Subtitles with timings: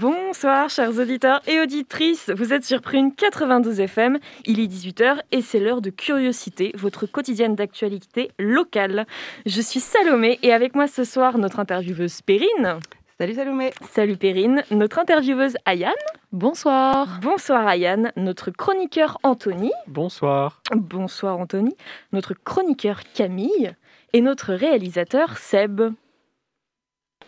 [0.00, 5.42] Bonsoir chers auditeurs et auditrices, vous êtes sur Prune 92 FM, il est 18h et
[5.42, 9.06] c'est l'heure de Curiosité, votre quotidienne d'actualité locale.
[9.44, 12.78] Je suis Salomé et avec moi ce soir notre intervieweuse Perrine.
[13.18, 13.72] Salut Salomé.
[13.90, 15.92] Salut Perrine, notre intervieweuse Ayane.
[16.32, 17.20] Bonsoir.
[17.20, 19.70] Bonsoir Ayane, notre chroniqueur Anthony.
[19.86, 20.62] Bonsoir.
[20.74, 21.76] Bonsoir Anthony,
[22.14, 23.74] notre chroniqueur Camille
[24.14, 25.92] et notre réalisateur Seb.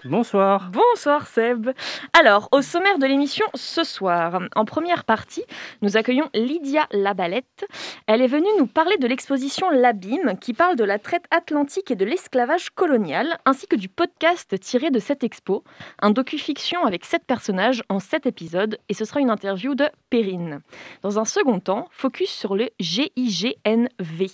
[0.04, 0.72] Bonsoir.
[0.72, 1.70] Bonsoir Seb.
[2.18, 5.44] Alors, au sommaire de l'émission ce soir, en première partie,
[5.80, 7.68] nous accueillons Lydia Labalette.
[8.08, 11.94] Elle est venue nous parler de l'exposition L'Abîme qui parle de la traite atlantique et
[11.94, 15.62] de l'esclavage colonial, ainsi que du podcast tiré de cette expo,
[16.00, 20.62] un docu-fiction avec sept personnages en sept épisodes, et ce sera une interview de Perrine.
[21.02, 24.32] Dans un second temps, focus sur le GIGNV,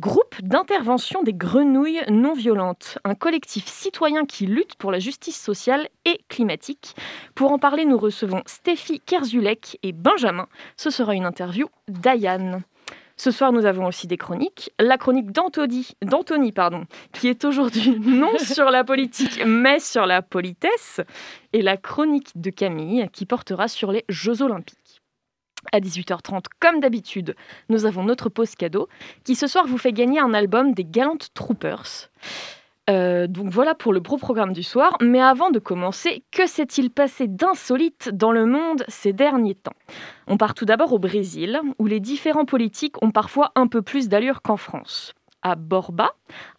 [0.00, 5.88] groupe d'intervention des grenouilles non violentes, un collectif citoyen qui lutte pour la justice sociale
[6.06, 6.96] et climatique.
[7.34, 10.48] Pour en parler, nous recevons Stéphie Kerzulek et Benjamin.
[10.76, 12.62] Ce sera une interview d'Ayane.
[13.16, 14.72] Ce soir, nous avons aussi des chroniques.
[14.80, 21.00] La chronique d'Anthony, pardon, qui est aujourd'hui non sur la politique, mais sur la politesse.
[21.52, 25.02] Et la chronique de Camille, qui portera sur les Jeux Olympiques.
[25.72, 27.36] À 18h30, comme d'habitude,
[27.68, 28.88] nous avons notre pause cadeau,
[29.22, 32.10] qui ce soir vous fait gagner un album des Galantes Troopers.
[32.90, 34.96] Euh, donc voilà pour le gros programme du soir.
[35.00, 39.72] Mais avant de commencer, que s'est-il passé d'insolite dans le monde ces derniers temps?
[40.26, 44.08] On part tout d'abord au Brésil, où les différents politiques ont parfois un peu plus
[44.08, 45.14] d'allure qu'en France.
[45.46, 46.12] À Borba,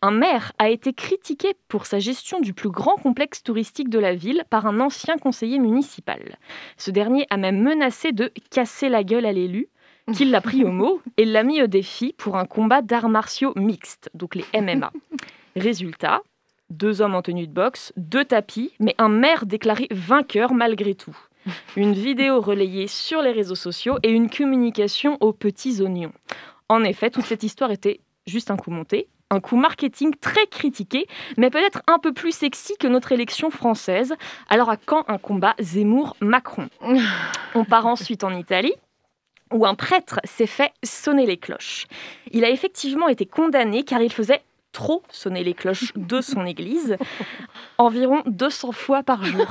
[0.03, 4.13] un maire a été critiqué pour sa gestion du plus grand complexe touristique de la
[4.13, 6.37] ville par un ancien conseiller municipal.
[6.77, 9.69] Ce dernier a même menacé de casser la gueule à l'élu,
[10.13, 13.53] qu'il l'a pris au mot et l'a mis au défi pour un combat d'arts martiaux
[13.55, 14.91] mixtes, donc les MMA.
[15.55, 16.21] Résultat,
[16.69, 21.15] deux hommes en tenue de boxe, deux tapis, mais un maire déclaré vainqueur malgré tout.
[21.77, 26.11] Une vidéo relayée sur les réseaux sociaux et une communication aux petits oignons.
[26.67, 31.07] En effet, toute cette histoire était juste un coup monté, un coup marketing très critiqué,
[31.37, 34.13] mais peut-être un peu plus sexy que notre élection française.
[34.49, 36.67] Alors à quand un combat Zemmour-Macron?
[37.55, 38.73] On part ensuite en Italie
[39.53, 41.85] où un prêtre s'est fait sonner les cloches.
[42.31, 44.41] Il a effectivement été condamné car il faisait
[44.75, 46.97] trop sonner les cloches de son église,
[47.77, 49.47] environ 200 fois par jour.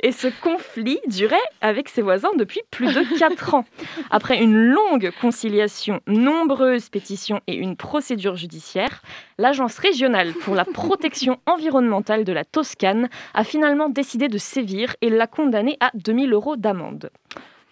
[0.00, 3.64] Et ce conflit durait avec ses voisins depuis plus de 4 ans.
[4.10, 9.02] Après une longue conciliation, nombreuses pétitions et une procédure judiciaire,
[9.38, 15.10] l'Agence régionale pour la protection environnementale de la Toscane a finalement décidé de sévir et
[15.10, 17.10] l'a condamné à 2000 euros d'amende.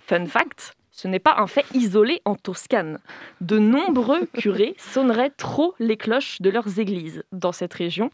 [0.06, 2.98] Fun fact, ce n'est pas un fait isolé en Toscane.
[3.42, 8.10] De nombreux curés sonneraient trop les cloches de leurs églises dans cette région.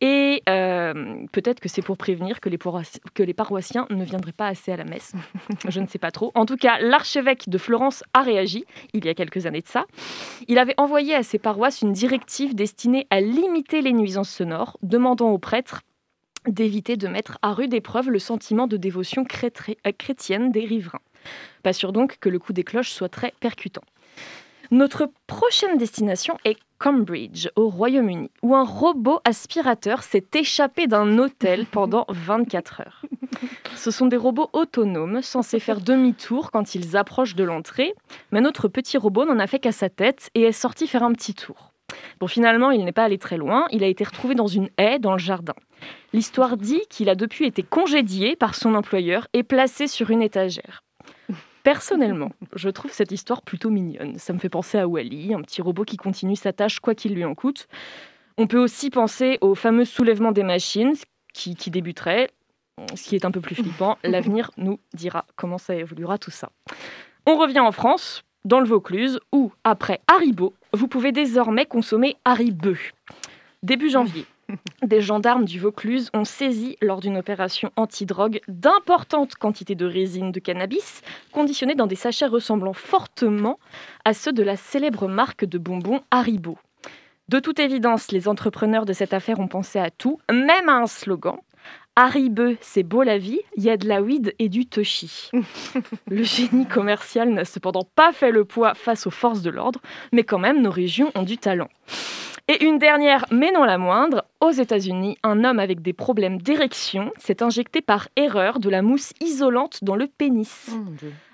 [0.00, 2.58] Et euh, peut-être que c'est pour prévenir que les,
[3.14, 5.12] que les paroissiens ne viendraient pas assez à la messe.
[5.68, 6.32] Je ne sais pas trop.
[6.34, 9.84] En tout cas, l'archevêque de Florence a réagi il y a quelques années de ça.
[10.48, 15.30] Il avait envoyé à ses paroisses une directive destinée à limiter les nuisances sonores, demandant
[15.30, 15.82] aux prêtres
[16.48, 21.00] d'éviter de mettre à rude épreuve le sentiment de dévotion chrétienne des riverains.
[21.62, 23.82] Pas sûr donc que le coup des cloches soit très percutant.
[24.70, 31.66] Notre prochaine destination est Cambridge, au Royaume-Uni, où un robot aspirateur s'est échappé d'un hôtel
[31.70, 33.02] pendant 24 heures.
[33.76, 37.94] Ce sont des robots autonomes censés faire demi-tour quand ils approchent de l'entrée,
[38.32, 41.12] mais notre petit robot n'en a fait qu'à sa tête et est sorti faire un
[41.12, 41.72] petit tour.
[42.18, 44.98] Bon, finalement, il n'est pas allé très loin, il a été retrouvé dans une haie
[44.98, 45.54] dans le jardin.
[46.12, 50.82] L'histoire dit qu'il a depuis été congédié par son employeur et placé sur une étagère.
[51.66, 54.20] Personnellement, je trouve cette histoire plutôt mignonne.
[54.20, 57.12] Ça me fait penser à Wally, un petit robot qui continue sa tâche quoi qu'il
[57.12, 57.66] lui en coûte.
[58.38, 60.94] On peut aussi penser au fameux soulèvement des machines
[61.34, 62.30] qui, qui débuterait,
[62.94, 63.98] ce qui est un peu plus flippant.
[64.04, 66.52] L'avenir nous dira comment ça évoluera tout ça.
[67.26, 72.78] On revient en France, dans le Vaucluse, où, après Haribo, vous pouvez désormais consommer Haribeu.
[73.64, 74.24] Début janvier,
[74.82, 80.40] des gendarmes du Vaucluse ont saisi lors d'une opération anti-drogue d'importantes quantités de résine de
[80.40, 83.58] cannabis conditionnées dans des sachets ressemblant fortement
[84.04, 86.58] à ceux de la célèbre marque de bonbons Haribo.
[87.28, 90.86] De toute évidence, les entrepreneurs de cette affaire ont pensé à tout, même à un
[90.86, 91.38] slogan.
[91.98, 95.30] Haribeu, c'est beau la vie, il y a de la weed et du toshi.
[96.10, 99.80] Le génie commercial n'a cependant pas fait le poids face aux forces de l'ordre,
[100.12, 101.70] mais quand même nos régions ont du talent.
[102.48, 107.10] Et une dernière, mais non la moindre, aux États-Unis, un homme avec des problèmes d'érection
[107.18, 110.70] s'est injecté par erreur de la mousse isolante dans le pénis.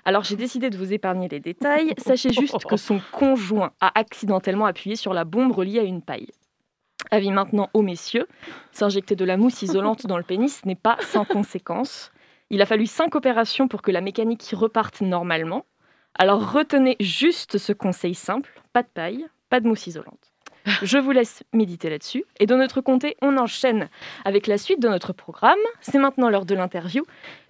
[0.05, 1.93] Alors j'ai décidé de vous épargner les détails.
[1.99, 6.31] Sachez juste que son conjoint a accidentellement appuyé sur la bombe reliée à une paille.
[7.11, 8.27] Avis maintenant aux messieurs,
[8.71, 12.11] s'injecter de la mousse isolante dans le pénis n'est pas sans conséquence.
[12.49, 15.65] Il a fallu cinq opérations pour que la mécanique reparte normalement.
[16.17, 20.32] Alors retenez juste ce conseil simple, pas de paille, pas de mousse isolante.
[20.81, 22.23] Je vous laisse méditer là-dessus.
[22.39, 23.89] Et de notre côté, on enchaîne
[24.25, 25.59] avec la suite de notre programme.
[25.81, 27.03] C'est maintenant l'heure de l'interview.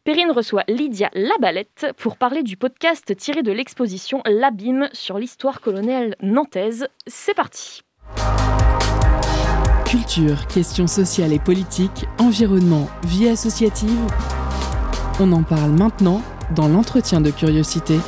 [0.04, 6.16] Perrine reçoit Lydia Labalette pour parler du podcast tiré de l'exposition L'Abîme sur l'histoire coloniale
[6.22, 6.88] nantaise.
[7.08, 7.82] C'est parti
[9.86, 14.00] Culture, questions sociales et politiques, environnement, vie associative.
[15.20, 16.22] On en parle maintenant
[16.56, 18.00] dans l'entretien de curiosité.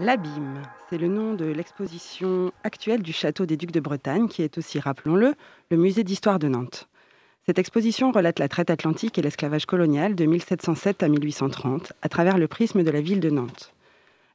[0.00, 0.60] L'Abîme,
[0.90, 4.80] c'est le nom de l'exposition actuelle du château des Ducs de Bretagne, qui est aussi,
[4.80, 5.34] rappelons-le,
[5.70, 6.88] le musée d'histoire de Nantes.
[7.46, 12.38] Cette exposition relate la traite atlantique et l'esclavage colonial de 1707 à 1830 à travers
[12.38, 13.72] le prisme de la ville de Nantes.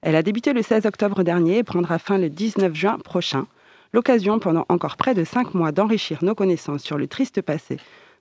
[0.02, 3.46] Elle a débuté le 16 octobre dernier et prendra fin le 19 juin prochain,
[3.92, 7.76] l'occasion pendant encore près de cinq mois d'enrichir nos connaissances sur le triste passé,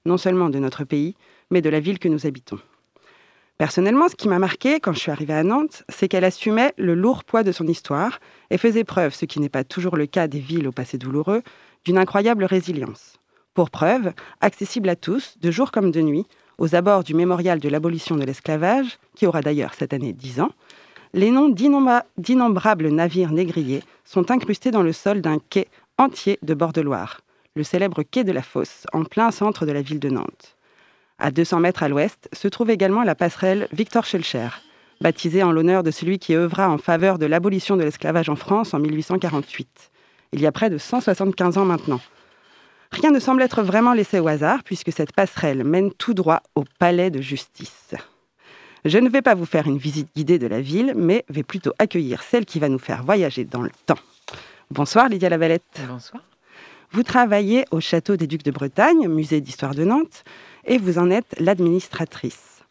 [0.07, 1.14] non seulement de notre pays,
[1.52, 2.59] mais de la ville que nous habitons.
[3.59, 6.95] Personnellement, ce qui m'a marqué quand je suis arrivée à Nantes, c'est qu'elle assumait le
[6.95, 10.29] lourd poids de son histoire et faisait preuve, ce qui n'est pas toujours le cas
[10.29, 11.43] des villes au passé douloureux,
[11.85, 13.19] d'une incroyable résilience.
[13.55, 16.25] Pour preuve, accessible à tous, de jour comme de nuit,
[16.59, 20.53] aux abords du mémorial de l'abolition de l'esclavage, qui aura d'ailleurs cette année 10 ans,
[21.12, 25.67] les noms d'innombrables navires négriers sont incrustés dans le sol d'un quai
[25.99, 27.23] entier de bord de Loire,
[27.57, 30.58] le célèbre quai de la Fosse, en plein centre de la ville de Nantes.
[31.21, 34.49] À 200 mètres à l'ouest se trouve également la passerelle Victor Schellcher,
[35.01, 38.73] baptisée en l'honneur de celui qui œuvra en faveur de l'abolition de l'esclavage en France
[38.73, 39.91] en 1848.
[40.33, 42.01] Il y a près de 175 ans maintenant.
[42.93, 46.65] Rien ne semble être vraiment laissé au hasard puisque cette passerelle mène tout droit au
[46.79, 47.95] palais de justice.
[48.85, 51.73] Je ne vais pas vous faire une visite guidée de la ville, mais vais plutôt
[51.81, 53.99] accueillir celle qui va nous faire voyager dans le temps.
[54.71, 55.81] Bonsoir Lydia Lavalette.
[55.89, 56.23] Bonsoir.
[56.93, 60.25] Vous travaillez au Château des Ducs de Bretagne, musée d'histoire de Nantes
[60.69, 62.63] et vous en êtes l'administratrice.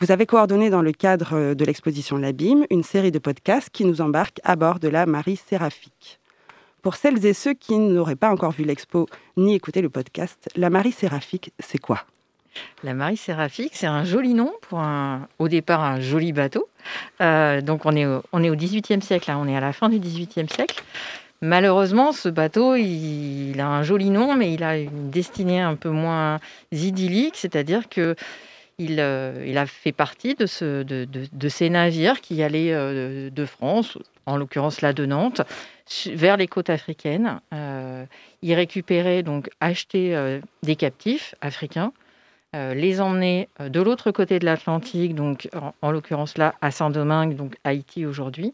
[0.00, 4.00] Vous avez coordonné dans le cadre de l'exposition L'Abîme une série de podcasts qui nous
[4.00, 6.20] embarquent à bord de la Marie Séraphique.
[6.82, 10.70] Pour celles et ceux qui n'auraient pas encore vu l'expo ni écouté le podcast, la
[10.70, 12.04] Marie Séraphique, c'est quoi?
[12.84, 16.68] La Marie Séraphique, c'est un joli nom pour un, au départ un joli bateau.
[17.20, 19.38] Euh, donc on est, au, on est au XVIIIe siècle, hein.
[19.40, 20.82] on est à la fin du XVIIIe siècle.
[21.40, 25.90] Malheureusement, ce bateau, il, a un joli nom, mais il a une destinée un peu
[25.90, 26.40] moins
[26.72, 28.16] idyllique, c'est-à-dire que
[28.78, 30.46] il, euh, a fait partie de,
[31.48, 35.42] ces navires qui allaient euh, de France, en l'occurrence là de Nantes,
[36.06, 37.40] vers les côtes africaines.
[37.52, 38.04] Euh,
[38.42, 41.92] il récupérait, donc achetait des captifs africains,
[42.54, 45.48] les emmener de l'autre côté de l'Atlantique, donc
[45.82, 48.52] en l'occurrence là à Saint-Domingue, donc Haïti aujourd'hui,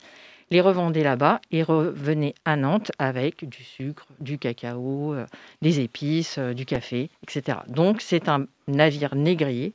[0.54, 5.26] les revendait là-bas et revenait à Nantes avec du sucre, du cacao, euh,
[5.62, 7.58] des épices, euh, du café, etc.
[7.66, 9.72] Donc c'est un navire négrier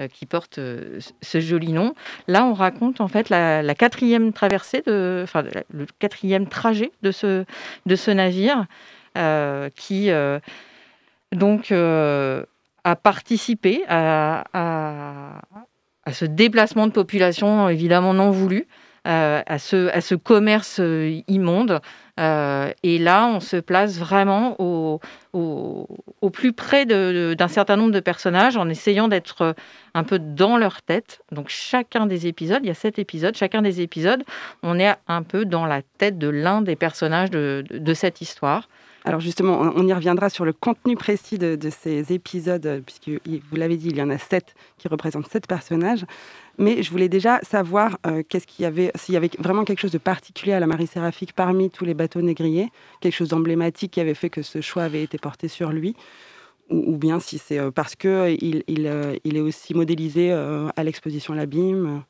[0.00, 1.94] euh, qui porte ce joli nom.
[2.26, 7.44] Là, on raconte en fait la, quatrième traversée, de, enfin le quatrième trajet de ce,
[7.86, 8.66] de ce navire
[9.76, 10.10] qui
[11.32, 18.66] donc a participé à, à, ce déplacement de population évidemment non voulu.
[19.06, 21.80] Euh, à, ce, à ce commerce euh, immonde.
[22.18, 25.00] Euh, et là, on se place vraiment au,
[25.32, 29.54] au, plus près d'un certain nombre de personnages en essayant d'être
[29.94, 31.20] un peu dans leur tête.
[31.30, 34.24] Donc chacun des épisodes, il y a sept épisodes, chacun des épisodes,
[34.64, 38.68] on est un peu dans la tête de l'un des personnages de, de, cette histoire.
[39.06, 43.76] Alors justement, on y reviendra sur le contenu précis de, ces épisodes, puisque vous l'avez
[43.76, 46.04] dit, il y en a sept qui représentent sept personnages.
[46.58, 49.78] Mais je voulais déjà savoir euh, qu'est-ce qu'il y avait, s'il y avait vraiment quelque
[49.78, 53.92] chose de particulier à la Marie Séraphique parmi tous les bateaux négriers, quelque chose d'emblématique
[53.92, 55.94] qui avait fait que ce choix avait été porté sur lui,
[56.68, 62.02] ou, bien si c'est euh, parce que euh, il, est aussi modélisé à l'exposition L'Abîme.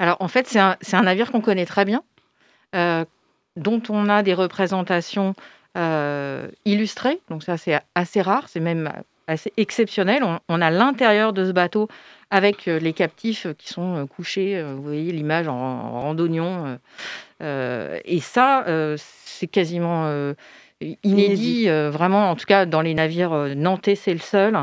[0.00, 2.02] Alors en fait, c'est un, navire qu'on connaît très bien,
[2.72, 5.34] dont on a des représentations
[5.74, 8.90] illustrées, donc ça c'est assez rare, c'est même
[9.26, 10.22] assez exceptionnel.
[10.48, 11.88] On, a l'intérieur de ce bateau
[12.30, 14.56] avec euh, les captifs qui sont euh, couchés.
[14.56, 16.78] Euh, vous voyez l'image en, randonnion.
[17.40, 18.64] et ça,
[18.96, 20.32] c'est quasiment
[21.02, 24.56] inédit, vraiment, en tout cas dans les navires nantais, c'est le seul.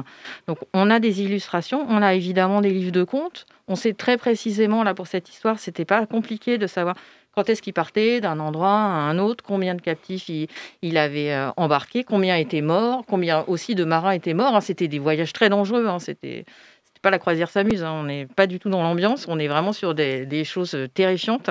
[0.48, 3.46] Donc on a des illustrations, on a évidemment des livres de contes.
[3.68, 6.96] On sait très précisément, là pour cette histoire, c'était pas compliqué de savoir
[7.32, 12.04] quand est-ce qu'il partait d'un endroit à un autre, combien de captifs il, avait embarqué,
[12.04, 14.56] combien étaient morts, combien aussi de marins étaient morts?
[14.56, 14.62] Hein.
[14.62, 16.00] C'était des voyages très dangereux, hein.
[16.00, 16.46] c'était
[17.02, 17.94] pas la croisière s'amuse, hein.
[17.94, 21.50] on n'est pas du tout dans l'ambiance, on est vraiment sur des, choses terrifiantes.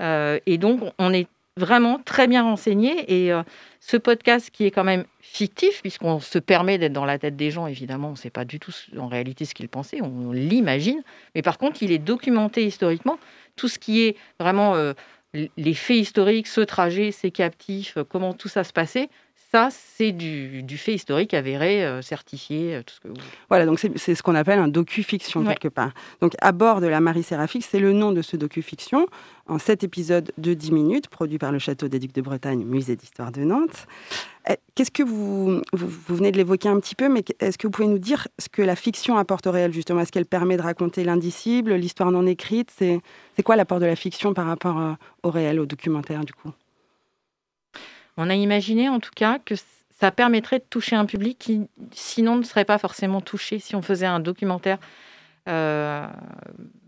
[0.00, 3.04] Euh, et donc, on est vraiment très bien renseigné.
[3.08, 3.32] Et
[3.80, 7.50] ce podcast qui est quand même fictif, puisqu'on se permet d'être dans la tête des
[7.50, 11.02] gens, évidemment, on ne sait pas du tout en réalité ce qu'ils pensaient, on, l'imagine.
[11.34, 13.18] Mais par contre, il est documenté historiquement.
[13.56, 14.74] Tout ce qui est vraiment
[15.34, 19.08] les faits historiques, ce trajet, ces captifs, comment tout ça se passait,
[19.52, 23.14] ça, c'est du, fait historique avéré, euh, certifié, euh, tout ce que vous
[23.50, 25.92] Voilà, donc c'est ce qu'on appelle un docu-fiction quelque part.
[26.22, 29.06] Donc à bord de la Marie Séraphique, c'est le nom de ce docu-fiction,
[29.48, 32.96] en sept épisodes de 10 minutes, produit par le Château des Ducs de Bretagne, musée
[32.96, 33.86] d'histoire de Nantes.
[34.48, 37.72] Eh, qu'est-ce que vous, vous, venez de l'évoquer un petit peu, mais est-ce que vous
[37.72, 40.00] pouvez nous dire ce que la fiction apporte au réel, justement?
[40.00, 42.70] Est-ce qu'elle permet de raconter l'indicible, l'histoire non écrite?
[42.78, 44.92] C'est quoi l'apport de la fiction par rapport euh,
[45.22, 46.52] au réel, au documentaire, du coup?
[48.16, 49.54] On a imaginé en tout cas que
[50.02, 51.60] ça permettrait de toucher un public qui
[51.92, 54.78] sinon ne serait pas forcément touché si on faisait un documentaire,
[55.48, 56.06] euh,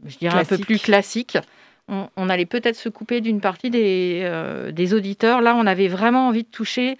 [0.05, 1.39] je dirais un peu plus classique.
[1.87, 5.43] On, allait peut-être se couper d'une partie euh, des, auditeurs.
[5.43, 6.97] Là, on avait vraiment envie de toucher,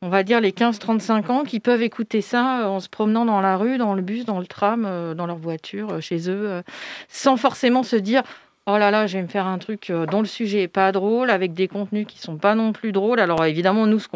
[0.00, 3.40] on va dire, les 15-35 ans qui peuvent écouter ça euh, en se promenant dans
[3.40, 4.84] la rue, dans le bus, dans le tram,
[5.16, 6.62] dans leur voiture, chez eux,
[7.08, 8.22] sans forcément se dire
[8.68, 10.92] oh là là, je vais me faire un truc euh, dont le sujet est pas
[10.92, 13.18] drôle, avec des contenus qui sont pas non plus drôles.
[13.18, 14.08] Alors évidemment, nous, ce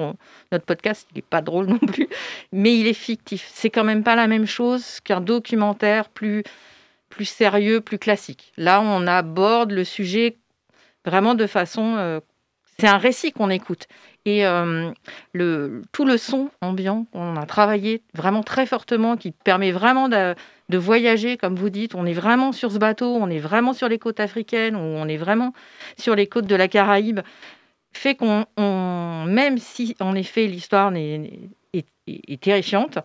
[0.53, 2.09] notre podcast, il est pas drôle non plus,
[2.53, 3.51] mais il est fictif.
[3.53, 6.45] C'est quand même pas la même chose qu'un documentaire plus,
[7.09, 8.53] plus sérieux, plus classique.
[8.59, 10.37] Là, on aborde le sujet
[11.05, 11.97] vraiment de façon...
[11.97, 12.21] Euh,
[12.79, 13.87] c'est un récit qu'on écoute.
[14.25, 14.91] Et euh,
[15.33, 20.35] le, tout le son ambiant, on a travaillé vraiment très fortement, qui permet vraiment de,
[20.73, 21.95] de voyager, comme vous dites.
[21.95, 25.19] On est vraiment sur ce bateau, on est vraiment sur les côtes africaines, on est
[25.19, 25.53] vraiment
[25.99, 27.21] sur les côtes de la Caraïbe,
[27.93, 28.47] fait qu'on,
[29.27, 31.31] même si en effet l'histoire est,
[32.41, 32.99] terrifiante,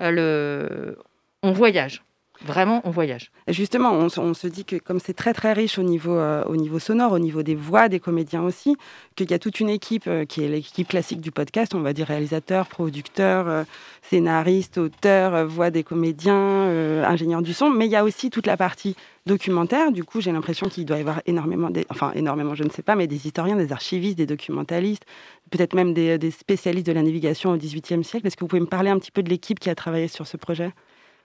[0.00, 0.94] euh,
[1.42, 2.04] on voyage.
[2.44, 3.30] Vraiment, on voyage.
[3.48, 6.78] Justement, on, se dit que comme c'est très très riche au niveau, euh, au niveau
[6.78, 8.76] sonore, au niveau des voix des comédiens aussi,
[9.16, 11.94] qu'il y a toute une équipe euh, qui est l'équipe classique du podcast, on va
[11.94, 13.64] dire réalisateur, producteur, euh,
[14.02, 18.58] scénariste, auteur, voix des comédiens, ingénieur du son, mais il y a aussi toute la
[18.58, 19.90] partie documentaire.
[19.90, 22.94] Du coup, j'ai l'impression qu'il doit y avoir énormément, enfin énormément, je ne sais pas,
[22.94, 25.06] mais des historiens, des archivistes, des documentalistes,
[25.50, 28.26] peut-être même des, des spécialistes de la navigation au XVIIIe siècle.
[28.26, 30.26] Est-ce que vous pouvez me parler un petit peu de l'équipe qui a travaillé sur
[30.26, 30.72] ce projet?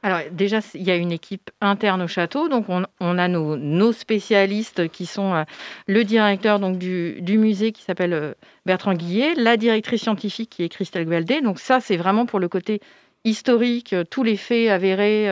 [0.02, 4.88] Alors déjà, il y a une équipe interne au château, donc on, a nos, spécialistes
[4.90, 5.44] qui sont euh,
[5.88, 8.34] le directeur donc, du, musée qui s'appelle euh,
[8.66, 11.42] Bertrand Guillet, la directrice scientifique qui est Christelle Gualdé.
[11.42, 12.80] Donc ça, c'est vraiment pour le côté
[13.26, 15.30] historique, euh, tous les faits avérés,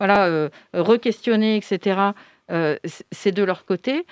[0.00, 2.00] voilà, re-questionnés, etc.
[3.12, 4.06] c'est de leur côté.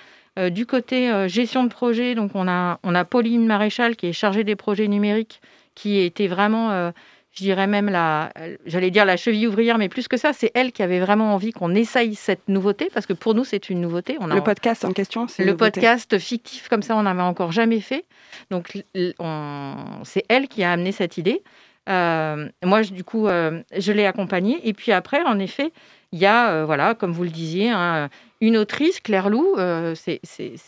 [0.51, 4.43] du côté gestion de projet, donc on a, on a Pauline Maréchal qui est chargée
[4.43, 5.41] des projets numériques,
[5.73, 6.91] qui était vraiment
[7.35, 8.31] je dirais même la,
[8.65, 11.51] j'allais dire la cheville ouvrière, mais plus que ça, c'est elle qui avait vraiment envie
[11.51, 14.17] qu'on essaye cette nouveauté, parce que pour nous, c'est une nouveauté.
[14.21, 17.51] On a le podcast en question, c'est le podcast fictif comme ça, on n'avait encore
[17.51, 18.05] jamais fait.
[18.51, 18.83] Donc,
[20.03, 21.43] c'est elle qui a amené cette idée.
[21.89, 24.59] Euh, moi, du coup, euh, je l'ai accompagnée.
[24.67, 25.71] Et puis après, en effet,
[26.11, 28.09] il y a, euh, voilà, comme vous le disiez, hein,
[28.41, 29.55] une autrice, Claire Lou.
[29.95, 30.19] c'est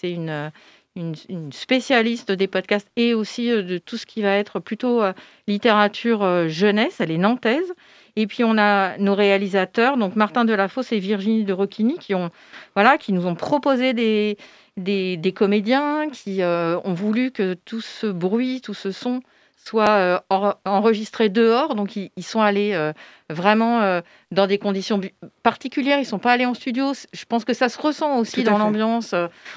[0.04, 0.52] une
[0.98, 5.14] une, spécialiste des podcasts et aussi euh, de tout ce qui va être plutôt euh,
[5.48, 6.98] littérature euh, jeunesse.
[7.00, 7.74] Elle est nantaise.
[8.16, 12.32] Et puis on a nos réalisateurs, donc Martin Delafosse et Virginie de Rocchini, qui, ont,
[12.74, 14.38] voilà, qui nous ont proposé des,
[14.76, 19.22] des, comédiens, qui ont voulu que tout ce bruit, tout ce son
[19.68, 21.76] soit euh, enregistrés dehors.
[21.76, 22.94] Donc, ils, sont allés euh,
[23.30, 24.02] vraiment euh,
[24.32, 25.02] dans des conditions
[25.44, 25.98] particulières.
[25.98, 26.94] Ils ne sont pas allés en studio.
[27.14, 29.14] Je pense que ça se ressent aussi dans l'ambiance.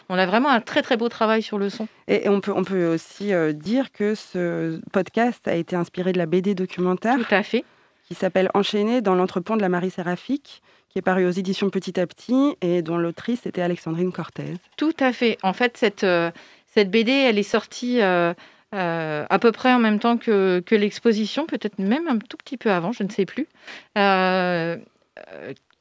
[0.09, 1.87] On a vraiment un très, très beau travail sur le son.
[2.09, 6.27] Et on peut, on peut aussi dire que ce podcast a été inspiré de la
[6.27, 7.16] BD documentaire.
[7.16, 7.64] Tout à fait.
[8.07, 12.01] Qui s'appelle Enchaîné dans l'entrepont de la Marie Séraphique qui est paru aux éditions Petit
[12.01, 14.55] à Petit et dont l'autrice était Alexandrine Cortez.
[14.77, 15.38] Tout à fait.
[15.44, 16.05] En fait, cette,
[16.73, 18.33] cette BD, elle est sortie euh,
[18.72, 22.92] à peu près en même temps que, l'exposition, peut-être même un tout petit peu avant,
[22.92, 23.48] je ne sais plus.
[23.98, 24.76] Euh,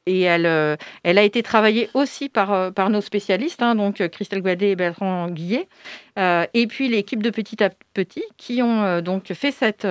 [0.06, 4.76] et elle, elle a été travaillée aussi par, nos spécialistes, hein, donc Christelle Guadet et
[4.76, 5.68] Bertrand Guillet,
[6.18, 9.86] euh, et puis l'équipe de Petit à Petit, qui ont donc fait cette,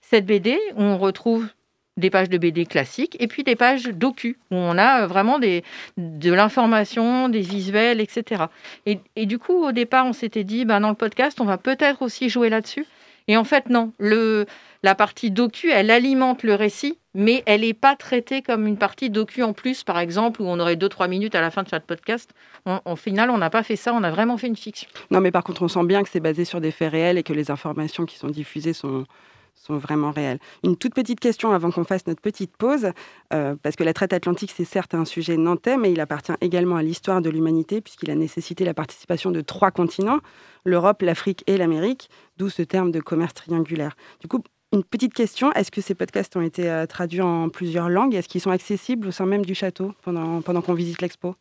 [0.00, 0.58] cette BD.
[0.76, 1.48] On retrouve
[1.96, 5.38] des pages de BD classiques et puis des pages docu où on a euh, vraiment
[5.38, 8.44] de l'information, des visuels, etc.
[8.86, 12.02] Et, du coup, au départ, on s'était dit, ben, dans le podcast, on va peut-être
[12.02, 12.86] aussi jouer là-dessus.
[13.26, 13.92] Et en fait, non.
[13.98, 14.44] Le,
[14.82, 19.08] la partie docu, elle alimente le récit, mais elle n'est pas traitée comme une partie
[19.08, 21.86] docu en plus, par exemple, où on aurait 2-3 minutes à la fin de chaque
[21.86, 22.34] podcast.
[22.66, 24.88] au final, on n'a pas fait ça, on a vraiment fait une fiction.
[25.10, 27.22] Non, mais par contre, on sent bien que c'est basé sur des faits réels et
[27.22, 29.06] que les informations qui sont diffusées sont,
[29.54, 30.38] sont vraiment réelles.
[30.62, 32.90] Une toute petite question avant qu'on fasse notre petite pause,
[33.32, 36.76] euh, parce que la traite atlantique, c'est certes un sujet nantais, mais il appartient également
[36.76, 40.20] à l'histoire de l'humanité, puisqu'il a nécessité la participation de trois continents,
[40.64, 43.96] l'Europe, l'Afrique et l'Amérique, d'où ce terme de commerce triangulaire.
[44.20, 47.88] Du coup, une petite question, est-ce que ces podcasts ont été euh, traduits en plusieurs
[47.88, 48.14] langues?
[48.14, 51.36] Est-ce qu'ils sont accessibles au sein même du château pendant, pendant qu'on visite l'expo?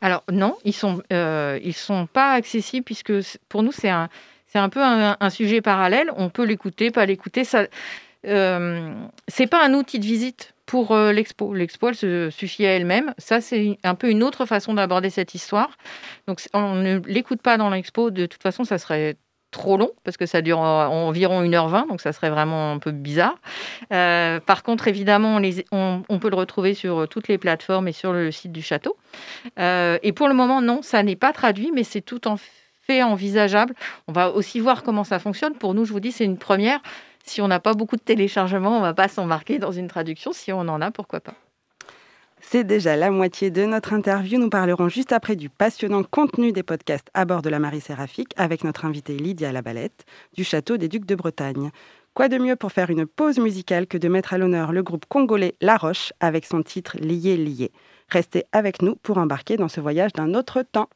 [0.00, 3.12] Alors non, ils sont, euh, sont pas accessibles puisque
[3.48, 4.08] pour nous c'est un,
[4.52, 6.10] c'est un peu un, sujet parallèle.
[6.16, 7.44] On peut l'écouter, pas l'écouter.
[7.44, 7.66] Ça,
[8.26, 8.92] euh,
[9.28, 11.54] c'est pas un outil de visite pour euh, l'expo.
[11.54, 13.14] L'expo, elle se suffit à elle-même.
[13.16, 15.78] Ça, c'est un peu une autre façon d'aborder cette histoire.
[16.26, 18.10] Donc, on ne l'écoute pas dans l'expo.
[18.10, 19.16] De toute façon, ça serait
[19.52, 23.36] trop long parce que ça dure environ 1h20, donc ça serait vraiment un peu bizarre.
[23.92, 25.40] Euh, par contre, évidemment,
[25.72, 28.96] on, on, peut le retrouver sur toutes les plateformes et sur le site du château.
[29.58, 32.59] Euh, et pour le moment, non, ça n'est pas traduit, mais c'est tout en fait
[33.02, 33.74] envisageable.
[34.08, 35.54] On va aussi voir comment ça fonctionne.
[35.54, 36.80] Pour nous, je vous dis, c'est une première.
[37.24, 40.32] Si on n'a pas beaucoup de téléchargements, on ne va pas s'embarquer dans une traduction.
[40.32, 41.34] Si on en a, pourquoi pas
[42.42, 44.38] c'est déjà la moitié de notre interview.
[44.38, 48.32] Nous parlerons juste après du passionnant contenu des podcasts à bord de la Marie Séraphique
[48.36, 51.70] avec notre invitée Lydia Labalette du Château des Ducs de Bretagne.
[52.14, 55.04] Quoi de mieux pour faire une pause musicale que de mettre à l'honneur le groupe
[55.06, 57.70] congolais La Roche avec son titre Lié Lié.
[58.08, 60.88] Restez avec nous pour embarquer dans ce voyage d'un autre temps.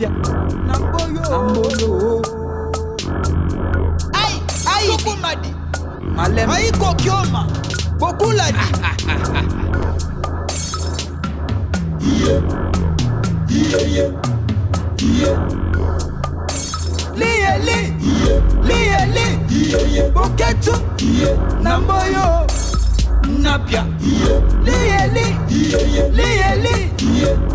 [0.00, 0.08] pia
[0.66, 2.24] namboyo.
[4.86, 5.54] Sukumadi.
[6.50, 6.94] Aiko
[17.20, 17.78] liye li.
[18.10, 20.72] Iye liyeli boketu
[21.62, 22.46] namboyo.
[23.42, 23.86] Napia.
[24.64, 25.36] Liyeli
[26.16, 26.92] liyeli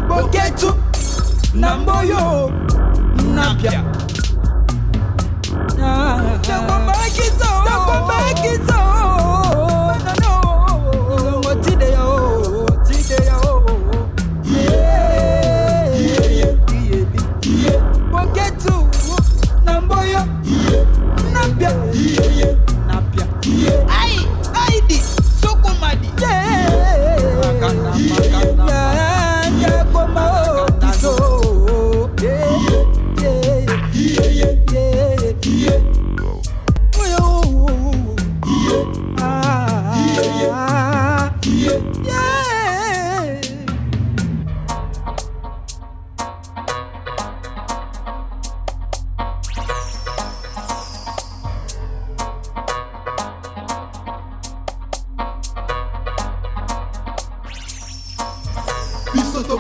[0.08, 0.85] boketu
[1.56, 2.52] na mboyo
[3.36, 3.84] napya
[5.84, 6.22] ah.
[7.65, 8.85] nakombakizo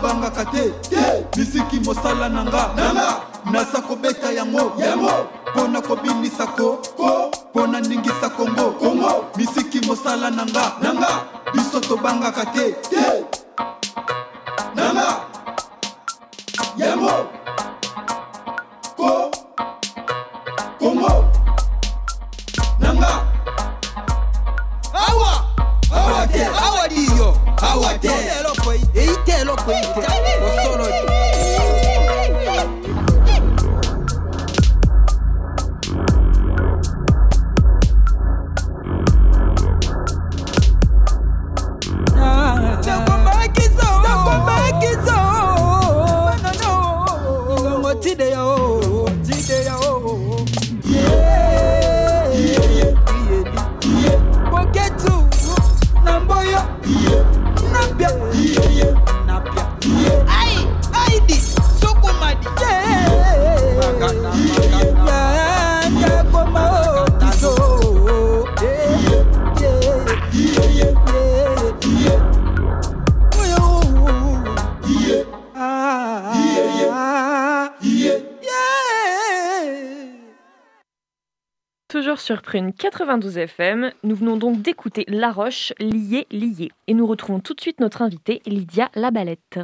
[0.05, 0.73] biso tobangaka te
[1.37, 2.69] misiki mosala na nga.
[3.51, 4.73] Naza kobeta yango.
[5.51, 6.79] Mpo na kobimisa ko.
[7.51, 8.75] Mpo na ningisa kongo.
[9.37, 11.09] Misiki mosala na nga.
[11.53, 12.75] Biso tobangaka te
[82.97, 83.91] 92 FM.
[84.03, 86.71] Nous venons donc d'écouter La Roche, liée, liée.
[86.87, 89.59] Et nous retrouvons tout de suite notre invitée, Lydia Labalette.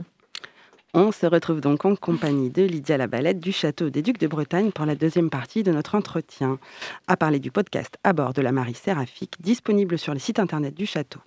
[0.93, 4.71] On se retrouve donc en compagnie de Lydia Labalette du Château des Ducs de Bretagne
[4.71, 6.59] pour la deuxième partie de notre entretien,
[7.07, 10.73] à parler du podcast À bord de la Marie Séraphique, disponible sur le site internet
[10.73, 11.21] du château.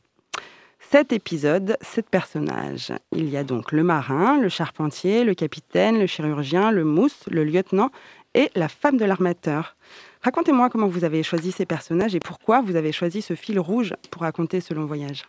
[0.90, 2.92] Cet épisode, sept personnages.
[3.12, 7.44] Il y a donc le marin, le charpentier, le capitaine, le chirurgien, le mousse, le
[7.44, 7.90] lieutenant
[8.34, 9.76] et la femme de l'armateur.
[10.24, 13.94] Racontez-moi comment vous avez choisi ces personnages et pourquoi vous avez choisi ce fil rouge
[14.10, 15.24] pour raconter ce long voyage.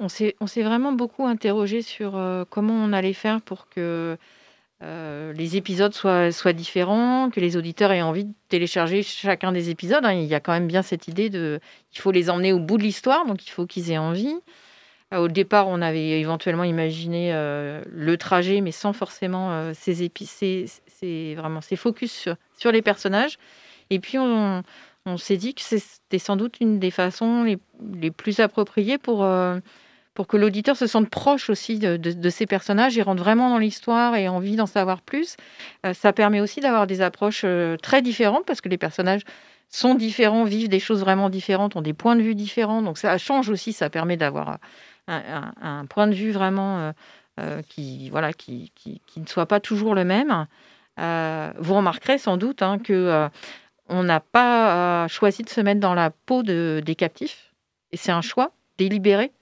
[0.00, 4.16] On s'est vraiment beaucoup interrogé sur euh, comment on allait faire pour que
[4.82, 10.04] euh, les épisodes soient, différents, que les auditeurs aient envie de télécharger chacun des épisodes.
[10.04, 10.14] Hein.
[10.14, 12.78] Il y a quand même bien cette idée de qu'il faut les emmener au bout
[12.78, 14.34] de l'histoire, donc il faut qu'ils aient envie.
[15.12, 20.10] Euh, au départ, on avait éventuellement imaginé le trajet, mais sans forcément ces,
[21.36, 23.38] vraiment ces focus sur, les personnages.
[23.90, 24.62] Et puis, on,
[25.16, 29.22] s'est dit que c'était sans doute une des façons les, plus appropriées pour
[30.14, 34.14] pour que l'auditeur se sente proche aussi de, ces personnages et rentre vraiment dans l'histoire
[34.14, 35.36] et envie d'en savoir plus.
[35.84, 39.22] Euh, ça permet aussi d'avoir des approches euh, très différentes parce que les personnages
[39.68, 42.80] sont différents, vivent des choses vraiment différentes, ont des points de vue différents.
[42.80, 44.58] Donc ça change aussi, ça permet d'avoir
[45.08, 46.92] un, point de vue vraiment
[47.40, 50.46] euh, qui, voilà, qui, qui, ne soit pas toujours le même.
[50.96, 53.28] vous remarquerez sans doute hein, que
[53.88, 57.54] on n'a pas choisi de se mettre dans la peau de, des captifs.
[57.92, 59.32] Et c'est un choix délibéré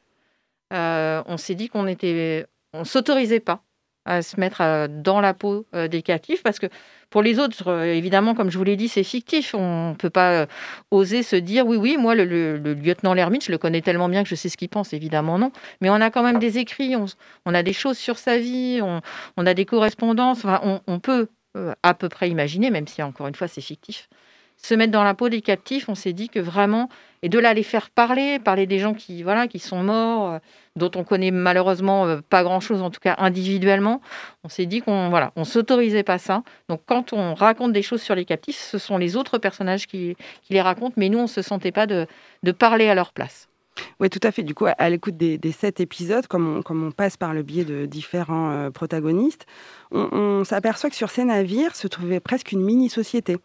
[0.72, 3.62] euh, on s'est dit qu'on était, on s'autorisait pas
[4.04, 6.66] à se mettre euh, dans la peau euh, des captifs parce que
[7.10, 9.54] pour les autres, évidemment, comme je vous l'ai dit, c'est fictif.
[9.54, 10.46] On ne peut pas
[10.90, 14.30] oser se dire oui, oui, moi, le, lieutenant Lermite, je le connais tellement bien que
[14.30, 14.94] je sais ce qu'il pense.
[14.94, 15.52] Évidemment, non.
[15.82, 18.80] Mais on a quand même des écrits, on, a des choses sur sa vie,
[19.36, 20.46] on, a des correspondances.
[20.86, 21.28] on, peut
[21.82, 24.08] à peu près imaginer, même si encore une fois, c'est fictif,
[24.64, 25.88] se mettre dans la peau des captifs.
[25.88, 26.88] On s'est dit que vraiment,
[27.22, 30.40] et de là les faire parler, parler des gens qui, voilà, qui sont morts
[30.76, 34.00] dont on connaît malheureusement euh, pas grand-chose, en tout cas individuellement.
[34.44, 36.42] On s'est dit qu'on voilà, on s'autorisait pas ça.
[36.68, 40.16] Donc quand on raconte des choses sur les captifs, ce sont les autres personnages qui,
[40.50, 42.06] les racontent, mais nous on se sentait pas de,
[42.58, 43.48] parler à leur place.
[44.00, 44.42] Oui, tout à fait.
[44.42, 47.64] Du coup, à l'écoute des, sept épisodes, comme on, comme on, passe par le biais
[47.64, 49.46] de différents euh, protagonistes,
[49.92, 53.38] on s'aperçoit que sur ces navires se trouvait presque une mini-société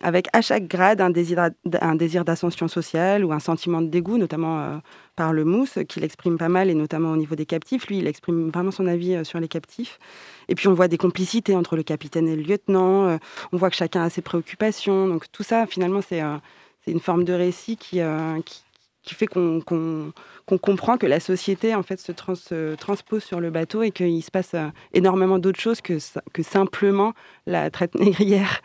[0.00, 4.76] avec à chaque grade un désir, d'ascension sociale ou un sentiment de dégoût, notamment euh,
[5.16, 7.86] par le mousse, qu'il exprime pas mal, et notamment au niveau des captifs.
[7.88, 9.98] Lui, il exprime vraiment son avis euh, sur les captifs.
[10.48, 13.16] Et puis on voit des complicités entre le capitaine et le lieutenant, euh,
[13.52, 15.06] on voit que chacun a ses préoccupations.
[15.06, 16.22] Donc tout ça, finalement, c'est
[16.86, 18.00] une forme de récit qui,
[18.44, 18.62] qui,
[19.04, 20.12] fait qu'on
[20.60, 24.54] comprend que la société en fait se, transpose sur le bateau et qu'il se passe
[24.92, 25.98] énormément d'autres choses que,
[26.32, 27.14] que simplement
[27.46, 28.62] la traite négrière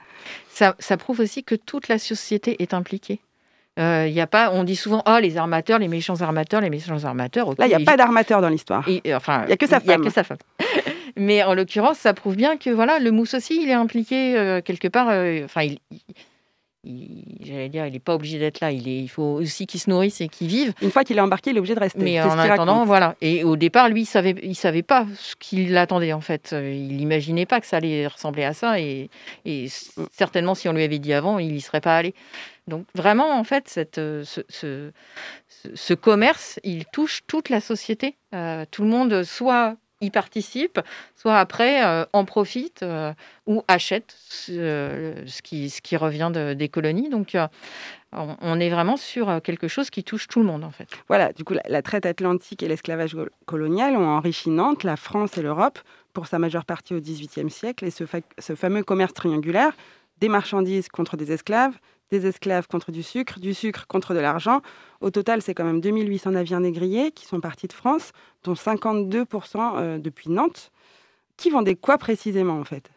[0.55, 3.19] ça, prouve aussi que toute la société est impliquée.
[3.77, 7.03] Euh, y a pas, on dit souvent, oh, les armateurs, les méchants armateurs, les méchants
[7.03, 7.49] armateurs.
[7.57, 8.87] Là, il n'y a pas d'armateur dans l'histoire.
[9.13, 10.01] Enfin, il n'y a que sa femme.
[10.01, 10.37] Y a que sa femme.
[11.17, 14.61] Mais en l'occurrence, ça prouve bien que voilà, le mousse aussi, il est impliqué euh,
[14.61, 15.09] quelque part.
[15.09, 15.79] Euh, enfin, il,
[17.41, 18.71] j'allais dire, il n'est pas obligé d'être là.
[18.71, 20.73] Il, est, il faut aussi qu'il se nourrisse et qu'il vive.
[20.81, 21.99] Une fois qu'il est embarqué, il est obligé de rester.
[21.99, 23.15] Mais en attendant, voilà.
[23.21, 26.51] Et au départ, lui, il savait, il savait pas ce qu'il attendait en fait.
[26.53, 28.79] Il n'imaginait pas que ça allait ressembler à ça.
[28.79, 29.09] Et,
[29.45, 29.67] et,
[30.11, 32.13] certainement, si on lui avait dit avant, il n'y serait pas allé.
[32.67, 34.91] Donc vraiment, en fait, cette, ce, ce,
[35.73, 38.15] ce, commerce, il touche toute la société.
[38.33, 40.79] Euh, tout le monde, soit y participe,
[41.15, 43.13] soit après euh, en profite euh,
[43.47, 44.15] ou achète
[44.49, 47.09] euh, ce, qui, ce qui revient des colonies.
[47.09, 47.37] Donc
[48.11, 50.87] on, est vraiment sur quelque chose qui touche tout le monde en fait.
[51.07, 55.41] Voilà, du coup la, traite atlantique et l'esclavage colonial ont enrichi Nantes, la France et
[55.41, 55.79] l'Europe
[56.13, 58.03] pour sa majeure partie au XVIIIe siècle et ce,
[58.39, 59.73] ce fameux commerce triangulaire
[60.19, 61.73] des marchandises contre des esclaves,
[62.11, 64.61] des esclaves contre du sucre, du sucre contre de l'argent.
[65.01, 68.11] Au total, c'est quand même 2800 navires négriers qui sont partis de France,
[68.43, 69.25] dont 52%
[69.77, 70.71] euh, depuis Nantes.
[71.37, 72.91] Qui vendait quoi précisément en fait?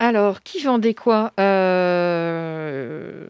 [0.00, 3.26] Alors, qui vendait quoi euh,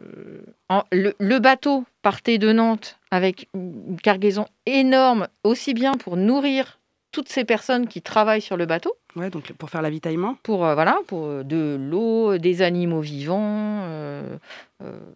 [0.91, 6.78] le, bateau partait de Nantes avec une cargaison énorme, aussi bien pour nourrir
[7.11, 8.95] toutes ces personnes qui travaillent sur le bateau.
[9.15, 10.37] Ouais, donc pour faire l'avitaillement.
[10.43, 14.37] Pour euh, voilà, pour euh, de l'eau, des animaux vivants, euh,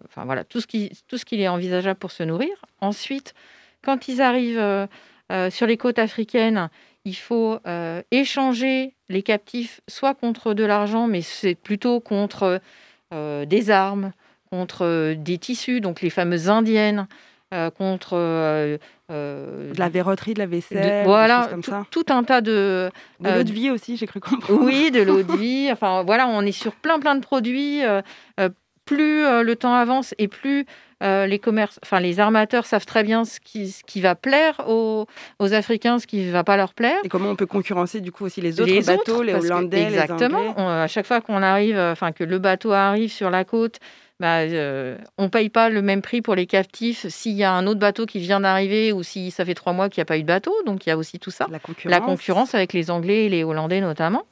[0.06, 2.54] enfin voilà, tout ce qui tout ce qu'il est envisageable pour se nourrir.
[2.82, 3.34] Ensuite,
[3.84, 4.88] quand ils arrivent
[5.50, 6.70] sur les côtes africaines,
[7.06, 7.60] il faut
[8.12, 12.62] échanger les captifs soit contre de l'argent, mais c'est plutôt contre
[13.12, 14.12] des armes,
[14.52, 17.08] contre des tissus, donc les fameuses indiennes.
[17.54, 18.78] Euh, contre euh,
[19.12, 21.86] euh, de la verroterie, de la vaisselle, voilà, comme ça.
[21.92, 22.89] tout un tas de
[23.20, 24.63] de l'eau de vie aussi, j'ai cru comprendre.
[24.63, 25.70] Oui, de l'eau de vie.
[25.72, 27.82] Enfin voilà, on est sur plein plein de produits
[28.86, 30.66] plus le temps avance et plus
[31.04, 34.62] euh, les commerces, enfin les armateurs savent très bien ce qui, ce qui va plaire
[34.70, 35.06] aux,
[35.39, 36.98] aux Africains, ce qui ne va pas leur plaire.
[37.04, 39.46] Et comment on peut concurrencer du coup aussi les autres Les bateaux, autres, les parce
[39.46, 40.39] que- Hollandais, exactement.
[40.39, 40.54] les Anglais?
[40.58, 43.80] On- à chaque fois qu'on arrive, enfin que le bateau arrive sur la côte,
[44.24, 47.68] bah, euh, on paye pas le même prix pour les captifs s'il y a un
[47.68, 50.18] autre bateau qui vient d'arriver ou si ça fait trois mois qu'il n'y a pas
[50.18, 50.56] eu de bateau.
[50.66, 51.46] Donc il y a aussi tout ça.
[51.52, 51.92] La concurrence.
[51.92, 54.24] La concurrence avec les Anglais et les Hollandais notamment.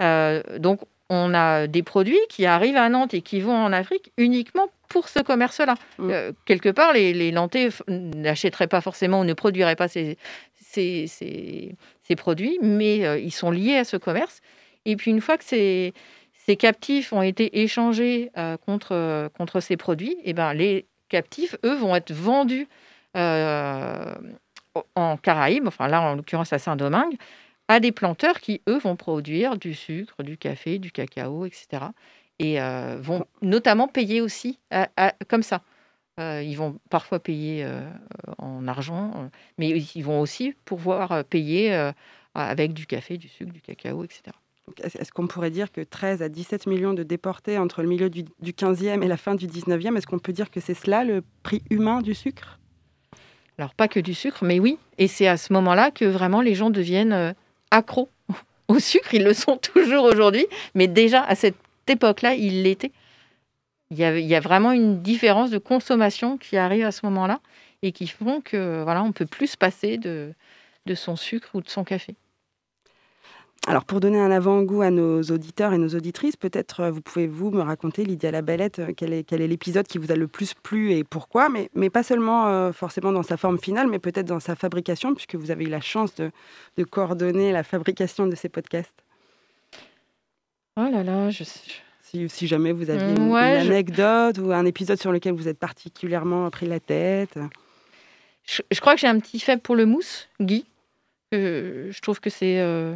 [0.00, 4.12] Euh, donc on a des produits qui arrivent à Nantes et qui vont en Afrique
[4.18, 5.74] uniquement pour ce commerce-là.
[5.98, 6.10] Mm.
[6.12, 10.16] Euh, quelque part, les, les Nantais n'achèteraient pas forcément ou ne produiraient pas ces,
[10.54, 14.40] ces, ces- ces produits, mais ils sont liés à ce commerce.
[14.84, 15.92] Et puis une fois que ces,
[16.46, 21.74] ces captifs ont été échangés euh, contre, contre ces produits, et ben, les captifs, eux,
[21.74, 22.68] vont être vendus
[23.16, 24.14] euh,
[24.94, 27.16] en Caraïbes, enfin là en l'occurrence à Saint-Domingue,
[27.68, 31.86] à des planteurs qui, eux, vont produire du sucre, du café, du cacao, etc.
[32.38, 34.58] Et euh, vont notamment payer aussi
[35.28, 35.62] comme ça.
[36.20, 37.90] Euh, ils vont parfois payer euh,
[38.38, 39.28] en argent, euh,
[39.58, 41.92] mais ils vont aussi pouvoir euh, payer euh,
[42.34, 44.22] avec du café, du sucre, du cacao, etc.
[44.82, 48.24] Est-ce qu'on pourrait dire que 13 à 17 millions de déportés entre le milieu du,
[48.40, 51.22] du 15e et la fin du 19e, est-ce qu'on peut dire que c'est cela le
[51.42, 52.58] prix humain du sucre?
[53.58, 54.78] Alors, pas que du sucre, mais oui.
[54.98, 57.32] Et c'est à ce moment-là que vraiment les gens deviennent euh,
[57.70, 58.08] accros
[58.68, 59.14] au sucre.
[59.14, 62.92] Ils le sont toujours aujourd'hui, mais déjà à cette époque-là, ils l'étaient.
[63.90, 67.04] Il y, a, il y a vraiment une différence de consommation qui arrive à ce
[67.06, 67.40] moment-là
[67.82, 70.34] et qui font que voilà, on peut plus se passer de
[70.94, 72.16] son sucre ou de son café.
[73.66, 77.26] Alors, pour donner un avant-goût à nos auditeurs et nos auditrices, peut-être euh, vous pouvez
[77.26, 80.28] vous me raconter, Lydia Labellette, euh, quel est, quel est l'épisode qui vous a le
[80.28, 83.98] plus plu et pourquoi, mais, mais pas seulement euh, forcément dans sa forme finale, mais
[83.98, 86.30] peut-être dans sa fabrication, puisque vous avez eu la chance de,
[86.76, 89.02] de coordonner la fabrication de ces podcasts.
[90.76, 91.44] Oh là là, je,
[92.02, 95.32] Si, si jamais vous aviez une, ouais, une je- anecdote ou un épisode sur lequel
[95.32, 97.38] vous êtes particulièrement pris la tête.
[98.44, 100.66] je, je crois que j'ai un petit faible pour le mousse, Guy.
[101.32, 102.94] Euh, je trouve que c'est euh,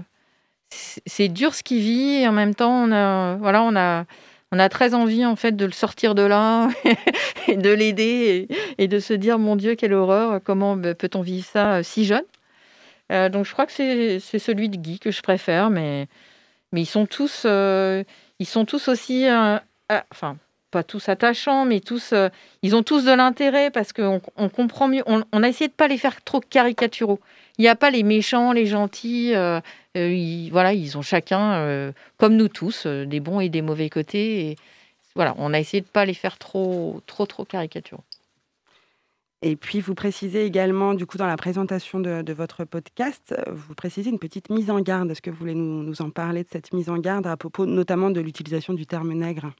[0.71, 4.05] c'est dur ce qu'il vit et en même temps on a voilà on a
[4.53, 6.69] on a très envie en fait de le sortir de là
[7.49, 11.47] et de l'aider et, de se dire mon Dieu quelle horreur comment bah, peut-on vivre
[11.47, 12.23] ça euh, si jeune?
[13.11, 16.07] Euh, donc je crois que c'est celui de Guy que je préfère mais
[16.73, 18.05] mais ils sont tous euh,
[18.39, 19.27] ils sont tous aussi
[20.11, 20.37] enfin
[20.71, 22.13] pas tous attachants mais tous
[22.63, 25.03] ils ont tous de l'intérêt parce qu'on on comprend mieux.
[25.07, 27.21] On, on a essayé de pas les faire trop caricaturaux.
[27.59, 29.35] Il n'y a pas les méchants, les gentils.
[29.35, 29.61] euh,
[29.97, 33.91] euh, ils, voilà, ils ont chacun, euh, comme nous tous, des bons et des mauvais
[33.91, 34.51] côtés.
[34.51, 34.57] Et
[35.17, 38.05] voilà, on a essayé de pas les faire trop, trop, trop caricaturaux.
[39.43, 43.75] Et puis, vous précisez également, du coup, dans la présentation de, de votre podcast, vous
[43.75, 45.11] précisez une petite mise en garde.
[45.11, 47.67] Est-ce que vous voulez nous, nous en parler de cette mise en garde à propos
[47.67, 49.53] notamment de l'utilisation du terme nègre?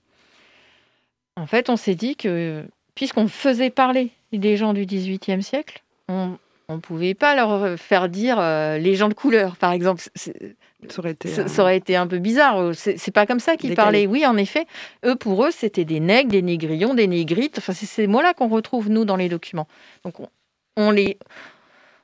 [1.37, 2.65] En fait, on s'est dit que
[2.97, 6.37] puisqu'on faisait parler des gens du XVIIIe siècle, on
[6.77, 10.03] ne pouvait pas leur faire dire euh, les gens de couleur, par exemple.
[10.15, 12.75] Ça aurait été, Ça, euh, ça aurait été un peu bizarre.
[12.75, 14.07] C'est c'est pas comme ça qu'ils parlaient.
[14.07, 14.67] Oui, en effet,
[15.05, 17.59] eux, pour eux, c'était des nègres, des négrillons, des négrites.
[17.59, 19.67] Enfin, c'est ces mots-là qu'on retrouve, nous, dans les documents.
[20.05, 20.29] Donc, on,
[20.77, 21.19] on les...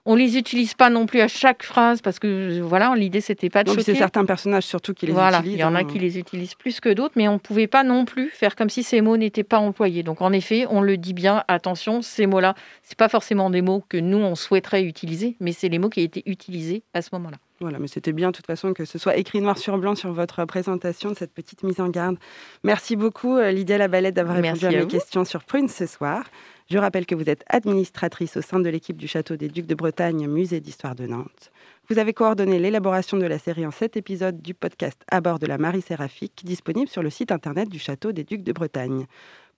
[0.07, 3.65] On les utilise pas non plus à chaque phrase parce que voilà l'idée c'était pas
[3.65, 5.55] de donc, c'est certains personnages surtout qui les Voilà, utilisent.
[5.55, 5.85] il y en a hein.
[5.85, 8.69] qui les utilisent plus que d'autres, mais on ne pouvait pas non plus faire comme
[8.69, 10.03] si ces mots n'étaient pas employés.
[10.03, 13.83] Donc en effet, on le dit bien, attention, ces mots-là, c'est pas forcément des mots
[13.89, 17.39] que nous on souhaiterait utiliser, mais c'est les mots qui étaient utilisés à ce moment-là.
[17.61, 20.13] Voilà, mais c'était bien de toute façon que ce soit écrit noir sur blanc sur
[20.13, 22.17] votre présentation de cette petite mise en garde.
[22.65, 24.89] Merci beaucoup euh, Lydia Labalette d'avoir répondu à à mes vous.
[24.89, 26.25] questions sur Prune ce soir.
[26.69, 29.75] Je rappelle que vous êtes administratrice au sein de l'équipe du Château des Ducs de
[29.75, 31.53] Bretagne, musée d'histoire de Nantes.
[31.89, 35.47] Vous avez coordonné l'élaboration de la série en sept épisodes du podcast À bord de
[35.47, 39.07] la Marie Séraphique, disponible sur le site internet du Château des Ducs de Bretagne.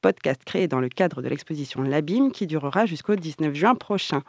[0.02, 4.22] Podcast créé dans le cadre de l'exposition L'Abîme qui durera jusqu'au 19 juin prochain.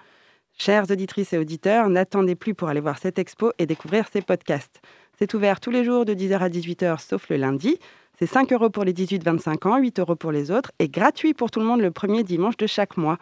[0.60, 4.82] Chères auditrices et auditeurs, n'attendez plus pour aller voir cette expo et découvrir ces podcasts.
[5.20, 7.78] C'est ouvert tous les jours de 10h à 18h, sauf le lundi.
[8.18, 11.52] C'est 5 euros pour les 18-25 ans, 8 euros pour les autres et gratuit pour
[11.52, 13.20] tout le monde le premier dimanche de chaque mois.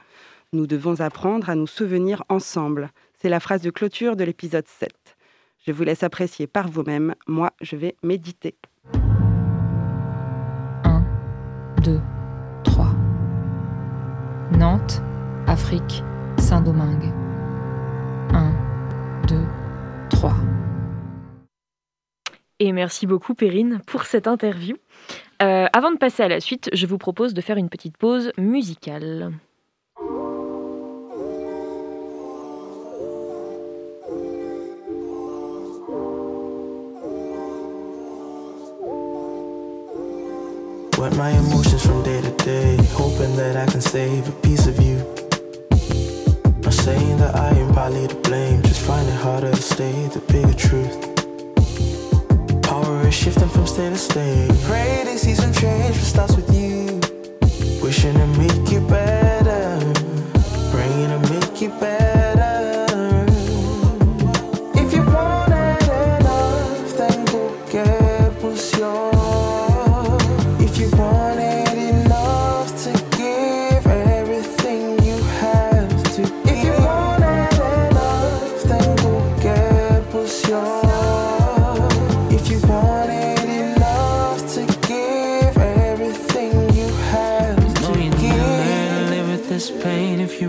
[0.54, 2.90] Nous devons apprendre à nous souvenir ensemble.
[3.22, 4.94] C'est la phrase de clôture de l'épisode 7.
[5.68, 7.16] Je vous laisse apprécier par vous-même.
[7.28, 8.56] Moi, je vais méditer.
[10.86, 11.04] 1,
[11.84, 12.00] 2,
[12.64, 12.88] 3.
[14.54, 15.02] Nantes,
[15.48, 16.02] Afrique,
[16.38, 17.25] Saint-Domingue.
[18.36, 18.52] 1,
[19.30, 19.36] 2,
[20.10, 20.34] 3.
[22.60, 24.76] Et merci beaucoup Perrine pour cette interview.
[25.42, 28.32] Euh, avant de passer à la suite, je vous propose de faire une petite pause
[28.38, 29.32] musicale.
[40.98, 44.80] Wet my emotions from day to day, hoping that I can save a piece of
[44.82, 45.15] you.
[46.86, 50.54] Saying that I am partly to blame, just find it harder to stay the bigger
[50.54, 50.94] truth.
[52.62, 54.52] Power is shifting from state to state.
[54.66, 57.02] Pray to see some change, but starts with you.
[57.82, 59.80] Wishing to make you better,
[60.72, 62.05] praying to make you better.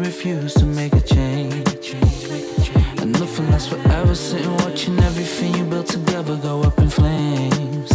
[0.06, 1.94] Refuse to make a change.
[3.00, 7.90] And nothing lasts forever, sitting watching everything you built together go up in flames.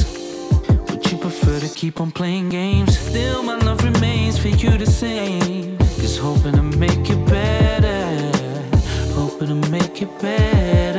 [0.90, 3.00] Would you prefer to keep on playing games?
[3.00, 5.78] Still, my love remains for you the same.
[6.04, 8.04] Just hoping to make it better,
[9.14, 10.91] hoping to make it better.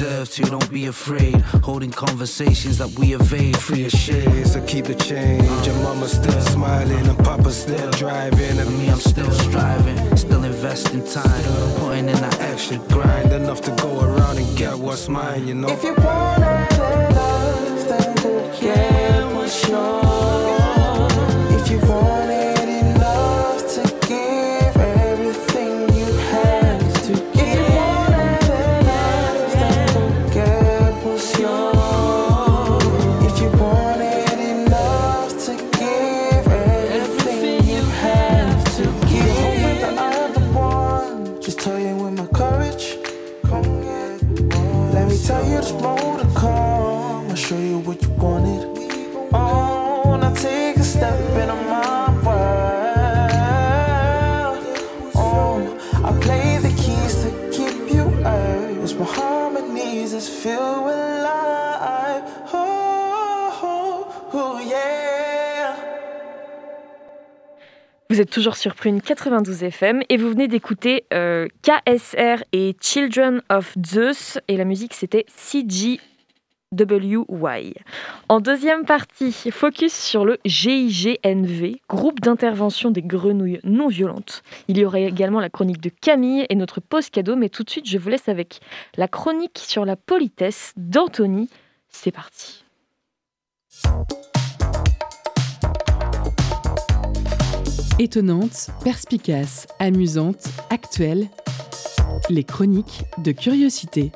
[0.00, 0.42] Deserve to.
[0.42, 1.34] Don't be afraid.
[1.62, 3.56] Holding conversations that we evade.
[3.58, 5.66] Free your shades to keep the change.
[5.66, 8.58] Your mama's still smiling and papa's still driving.
[8.58, 11.44] And And me, I'm still striving, still investing time,
[11.80, 13.28] putting in that extra grind.
[13.28, 15.68] grind enough to go around and get what's mine, you know.
[15.68, 21.12] If you wanted enough, then go get what's yours.
[21.56, 22.19] If you wanted
[68.28, 74.38] Toujours sur Prune 92 FM et vous venez d'écouter euh, KSR et Children of Zeus
[74.48, 76.00] et la musique c'était CGWY.
[78.28, 84.42] En deuxième partie, focus sur le GIGNV, groupe d'intervention des grenouilles non violentes.
[84.68, 87.70] Il y aurait également la chronique de Camille et notre pause cadeau, mais tout de
[87.70, 88.60] suite je vous laisse avec
[88.96, 91.48] la chronique sur la politesse d'Anthony.
[91.88, 92.64] C'est parti.
[98.02, 101.26] Étonnante, perspicace, amusante, actuelle.
[102.30, 104.10] Les chroniques de curiosité.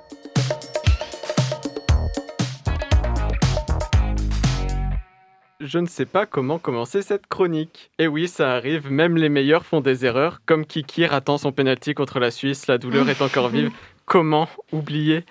[5.60, 7.90] Je ne sais pas comment commencer cette chronique.
[7.98, 11.92] Et oui, ça arrive, même les meilleurs font des erreurs, comme Kiki ratant son penalty
[11.92, 13.70] contre la Suisse, la douleur est encore vive.
[14.06, 15.26] Comment oublier?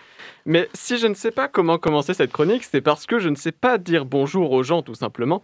[0.45, 3.35] Mais si je ne sais pas comment commencer cette chronique, c'est parce que je ne
[3.35, 5.41] sais pas dire bonjour aux gens, tout simplement.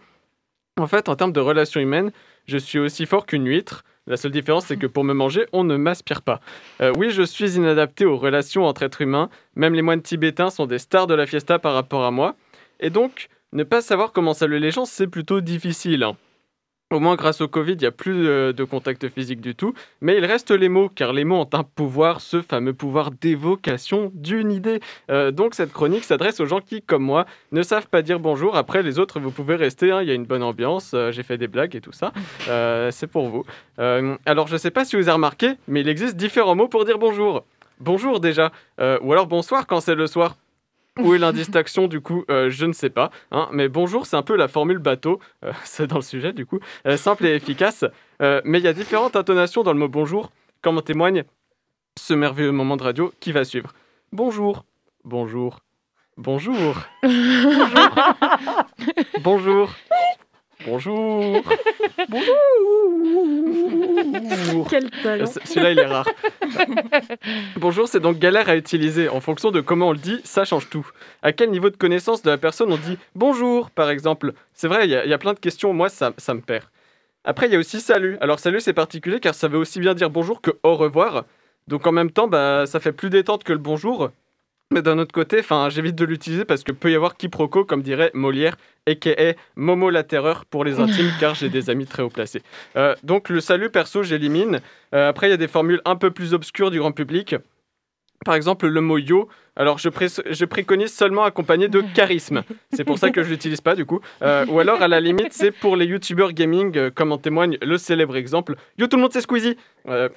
[0.80, 2.10] En fait, en termes de relations humaines,
[2.46, 3.84] je suis aussi fort qu'une huître.
[4.06, 6.40] La seule différence, c'est que pour me manger, on ne m'aspire pas.
[6.80, 9.28] Euh, oui, je suis inadapté aux relations entre êtres humains.
[9.54, 12.34] Même les moines tibétains sont des stars de la fiesta par rapport à moi.
[12.80, 16.02] Et donc, ne pas savoir comment saluer les gens, c'est plutôt difficile.
[16.02, 16.16] hein.
[16.92, 19.74] Au moins, grâce au Covid, il n'y a plus de, contact physique du tout.
[20.00, 24.10] Mais il reste les mots, car les mots ont un pouvoir, ce fameux pouvoir d'évocation
[24.12, 24.80] d'une idée.
[25.08, 28.56] Euh, donc, cette chronique s'adresse aux gens qui, comme moi, ne savent pas dire bonjour.
[28.56, 31.22] Après, les autres, vous pouvez rester, hein, il y a une bonne ambiance, euh, j'ai
[31.22, 32.12] fait des blagues et tout ça.
[32.48, 33.44] Euh, c'est pour vous.
[33.78, 36.84] Alors, je ne sais pas si vous avez remarqué, mais il existe différents mots pour
[36.84, 37.44] dire bonjour.
[37.78, 40.34] Bonjour déjà, ou alors bonsoir quand c'est le soir.
[41.04, 43.10] Où est l'indistinction du coup Euh, Je ne sais pas.
[43.30, 43.48] hein.
[43.52, 45.20] Mais bonjour, c'est un peu la formule bateau.
[45.44, 46.58] Euh, c'est dans le sujet du coup.
[46.86, 47.84] Euh, simple et efficace.
[48.20, 50.30] Mais il y a différentes intonations dans le mot bonjour,
[50.62, 51.24] comme en témoigne
[51.98, 53.72] ce merveilleux moment de radio qui va suivre.
[54.12, 54.64] Bonjour,
[55.04, 55.60] bonjour,
[56.16, 57.94] bonjour, bonjour,
[59.22, 59.70] bonjour,
[60.66, 61.42] Bonjour.
[62.08, 62.34] Bonjour.
[64.68, 65.26] Quel talent.
[65.44, 66.06] Celui-là, il est rare.
[67.56, 69.08] Bonjour, c'est donc galère à utiliser.
[69.08, 70.86] En fonction de comment on le dit, ça change tout.
[71.22, 74.32] À quel niveau de connaissance de la personne on dit bonjour, par exemple?
[74.54, 75.72] C'est vrai, il y, a- il y a plein de questions.
[75.72, 76.64] Moi, ça, ça me perd.
[77.24, 78.16] Après, il y a aussi salut.
[78.20, 81.24] Alors, salut, c'est particulier car ça veut aussi bien dire bonjour que au revoir.
[81.68, 84.10] Donc, en même temps, bah, ça fait plus détente que le bonjour.
[84.72, 88.12] Mais d'un autre côté, j'évite de l'utiliser parce que peut y avoir quiproquo, comme dirait
[88.14, 88.56] Molière,
[88.86, 89.34] a.k.a.
[89.56, 92.40] Momo la terreur pour les intimes, car j'ai des amis très haut placés.
[92.76, 94.60] Euh, donc le salut perso, j'élimine.
[94.94, 97.34] Euh, après, il y a des formules un peu plus obscures du grand public.
[98.24, 99.28] Par exemple, le mot yo.
[99.56, 102.44] Alors, je, pré- je préconise seulement accompagné de charisme.
[102.72, 104.00] C'est pour ça que je l'utilise pas, du coup.
[104.22, 107.58] Euh, ou alors, à la limite, c'est pour les youtubeurs gaming, euh, comme en témoigne
[107.60, 109.56] le célèbre exemple Yo, tout le monde c'est Squeezie
[109.88, 110.08] Euh,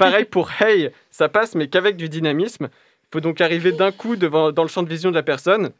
[0.00, 2.68] Pareil pour Hey, ça passe, mais qu'avec du dynamisme.
[3.10, 5.70] Il faut donc arriver d'un coup devant, dans le champ de vision de la personne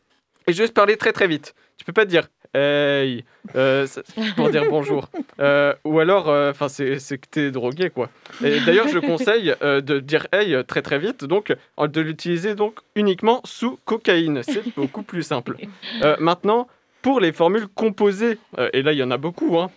[0.48, 1.54] et juste parler très très vite.
[1.76, 3.24] Tu peux pas dire Hey
[3.54, 3.86] euh,
[4.34, 5.08] pour dire bonjour.
[5.40, 8.10] Euh, ou alors, enfin, c'est c'est que t'es drogué, quoi.
[8.44, 12.02] Et d'ailleurs, je conseille euh, de dire hey euh, très très vite, donc euh, de
[12.02, 14.42] l'utiliser donc uniquement sous cocaïne.
[14.42, 15.56] C'est beaucoup plus simple.
[16.02, 16.68] Euh, maintenant,
[17.00, 19.70] pour les formules composées, euh, et là il y en a beaucoup, hein,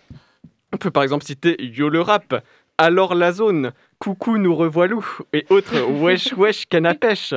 [0.72, 2.42] on peut par exemple citer Yo le rap,
[2.76, 3.72] Alors la zone,
[4.04, 5.02] Coucou nous revoilou,
[5.32, 7.32] et autres Wesh wesh canne à pêche.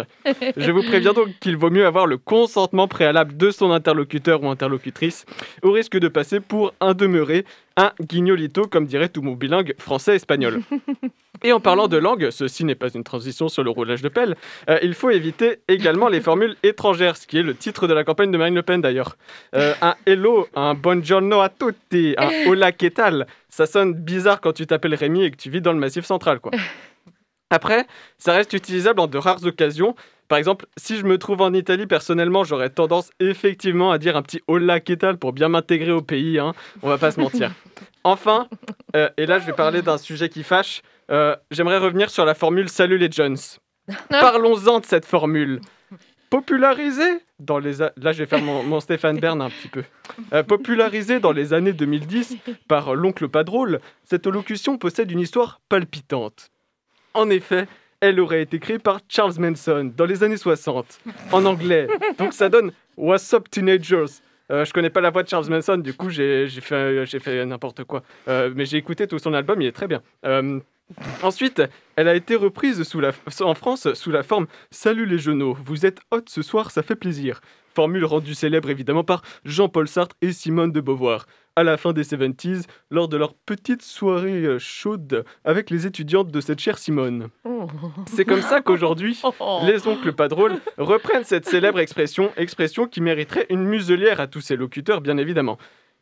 [0.58, 4.50] Je vous préviens donc qu'il vaut mieux avoir le consentement préalable de son interlocuteur ou
[4.50, 5.26] interlocutrice,
[5.64, 7.46] au risque de passer pour un demeuré,
[7.78, 10.60] un guignolito, comme dirait tout mon bilingue français-espagnol.
[11.44, 14.36] Et en parlant de langue, ceci n'est pas une transition sur le roulage de pelle,
[14.70, 18.04] euh, il faut éviter également les formules étrangères, ce qui est le titre de la
[18.04, 19.18] campagne de Marine Le Pen d'ailleurs.
[19.56, 24.54] Euh, un hello, un buongiorno a tutti, un hola que tal, ça sonne bizarre quand
[24.54, 26.52] tu t'appelles Rémi et que tu vis dans le massif central, quoi.
[27.50, 29.96] Après, ça reste utilisable en de rares occasions.
[30.28, 34.22] Par exemple, si je me trouve en Italie, personnellement, j'aurais tendance effectivement à dire un
[34.22, 36.54] petit hola que tal pour bien m'intégrer au pays, hein.
[36.82, 37.52] on va pas se mentir.
[38.04, 38.48] Enfin,
[38.96, 40.82] euh, et là je vais parler d'un sujet qui fâche,
[41.12, 43.38] euh, j'aimerais revenir sur la formule Salut les Jones.
[44.10, 45.62] Parlons-en de cette formule.
[46.30, 47.82] Popularisée dans les...
[47.82, 49.84] a- Là je vais faire mon, mon Stéphane Bern un petit peu.
[50.34, 52.38] Euh, popularisée dans les années 2010
[52.68, 56.50] par l'oncle pas drôle, cette allocution possède une histoire palpitante.
[57.14, 57.68] En effet,
[58.02, 61.00] elle aurait été créée par Charles Manson dans les années 60,
[61.32, 61.88] en anglais.
[62.18, 64.06] Donc ça donne What's up teenagers?
[64.52, 67.86] Euh, je connais pas la voix de Charles Manson, du coup j'ai fait, fait n'importe
[67.86, 68.04] quoi.
[68.28, 70.02] Euh, mais j'ai écouté tout son album, il est très bien.
[70.26, 70.60] Euh,
[71.24, 71.62] ensuite,
[71.96, 73.12] elle a été reprise sous la,
[73.42, 76.96] en France sous la forme Salut les genoux, vous êtes hot ce soir, ça fait
[76.96, 77.42] plaisir.
[77.74, 81.28] Formule rendue célèbre évidemment par Jean-Paul Sartre et Simone de Beauvoir.
[81.56, 86.32] À la fin des 70s, lors de leur petite soirée euh, chaude avec les étudiantes
[86.32, 87.30] de cette chère Simone.
[88.08, 89.20] C'est comme ça qu'aujourd'hui,
[89.64, 94.42] les oncles pas drôles reprennent cette célèbre expression, expression qui mériterait une muselière à tous
[94.42, 95.58] ces locuteurs, bien évidemment.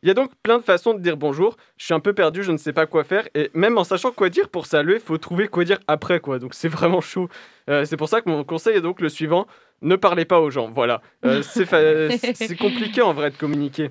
[0.06, 1.58] Il y a donc plein de façons de dire bonjour.
[1.78, 3.28] Je suis un peu perdu, je ne sais pas quoi faire.
[3.34, 6.38] Et même en sachant quoi dire pour saluer, faut trouver quoi dire après, quoi.
[6.38, 7.28] Donc c'est vraiment chaud.
[7.72, 9.47] Euh, c'est pour ça que mon conseil est donc le suivant
[9.82, 10.70] ne parlez pas aux gens.
[10.70, 11.01] Voilà.
[11.26, 11.82] Euh, c'est fa-
[12.20, 13.89] c'est c'est compliqué en vrai de communiquer.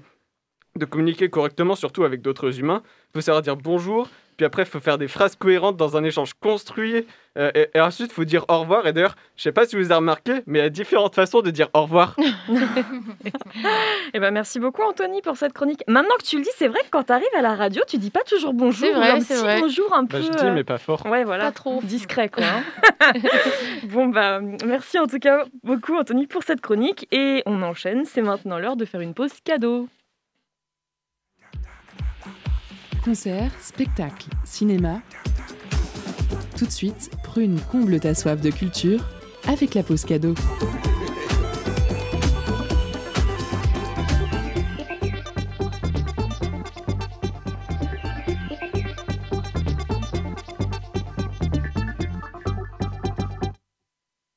[0.77, 2.85] De communiquer correctement, surtout avec d'autres humains.
[3.09, 4.09] Il faut savoir dire bonjour.
[4.37, 7.07] Puis après, il faut faire des phrases cohérentes dans un échange construit.
[7.37, 8.87] Euh, et, et ensuite, il faut dire au revoir.
[8.87, 11.41] Et d'ailleurs, je sais pas si vous avez remarqué, mais il y a différentes façons
[11.41, 12.17] de dire au revoir.
[14.13, 15.83] Eh ben, merci beaucoup, Anthony, pour cette chronique.
[15.89, 17.99] Maintenant que tu le dis, c'est vrai que quand tu arrives à la radio, tu
[17.99, 18.87] dis pas toujours bonjour.
[18.87, 19.61] C'est vrai, un petit vrai.
[19.61, 20.19] bonjour un peu.
[20.19, 21.05] Bah, je dis, euh, mais pas fort.
[21.07, 21.45] Ouais, voilà.
[21.47, 21.81] Pas trop.
[21.83, 22.45] Discret, quoi.
[22.45, 23.13] hein.
[23.85, 27.07] bon, bah, merci en tout cas beaucoup, Anthony, pour cette chronique.
[27.11, 28.05] Et on enchaîne.
[28.05, 29.89] C'est maintenant l'heure de faire une pause cadeau.
[33.05, 35.03] Concert, spectacle, cinéma.
[36.57, 39.05] Tout de suite, Prune comble ta soif de culture
[39.47, 40.35] avec la pause cadeau.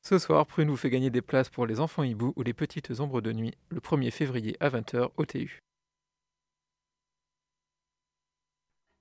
[0.01, 2.99] Ce soir, Prune vous fait gagner des places pour les enfants hiboux ou les petites
[2.99, 5.61] ombres de nuit le 1er février à 20h au TU.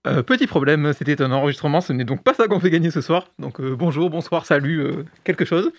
[0.07, 3.01] Euh, petit problème, c'était un enregistrement, ce n'est donc pas ça qu'on fait gagner ce
[3.01, 3.33] soir.
[3.41, 5.73] Donc euh, bonjour, bonsoir, salut, euh, quelque chose.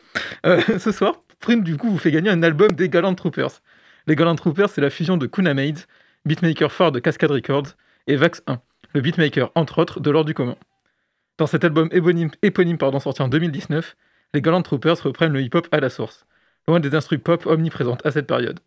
[0.78, 3.62] Ce soir, Prune du coup vous fait gagner un album des Gallant Troopers.
[4.06, 5.86] Les Gallant Troopers, c'est la fusion de Kuna Maids,
[6.26, 7.76] beatmaker phare de Cascade Records,
[8.08, 8.60] et Vax 1,
[8.94, 10.58] le beatmaker entre autres de l'ordre du commun.
[11.38, 13.96] Dans cet album éponyme, pardon, sorti en 2019,
[14.34, 16.26] les Gallant Troopers reprennent le hip-hop à la source,
[16.68, 18.60] loin des instrus pop omniprésentes à cette période.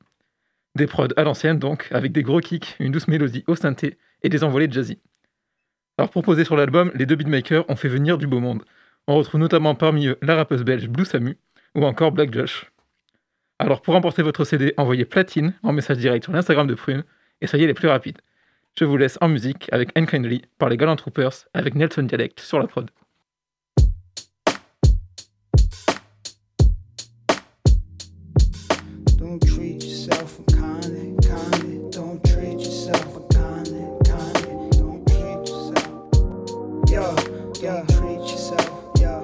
[0.75, 4.31] Des prods à l'ancienne donc, avec des gros kicks, une douce mélodie au synthé et
[4.31, 4.99] des envolées jazzy.
[6.01, 8.63] Alors poser sur l'album, les deux beatmakers ont fait venir du beau monde.
[9.07, 11.37] On retrouve notamment parmi eux la rappeuse belge Blue Samu
[11.75, 12.73] ou encore Black Josh.
[13.59, 17.05] Alors pour emporter votre CD, envoyez platine en message direct sur l'Instagram de Prune
[17.43, 18.17] et soyez les plus rapides.
[18.79, 22.59] Je vous laisse en musique avec Unkindly par les Galant Troopers avec Nelson Dialect sur
[22.59, 22.91] la prod.
[37.61, 37.83] Yeah.
[37.91, 38.71] Treat yourself.
[38.99, 39.23] Yeah.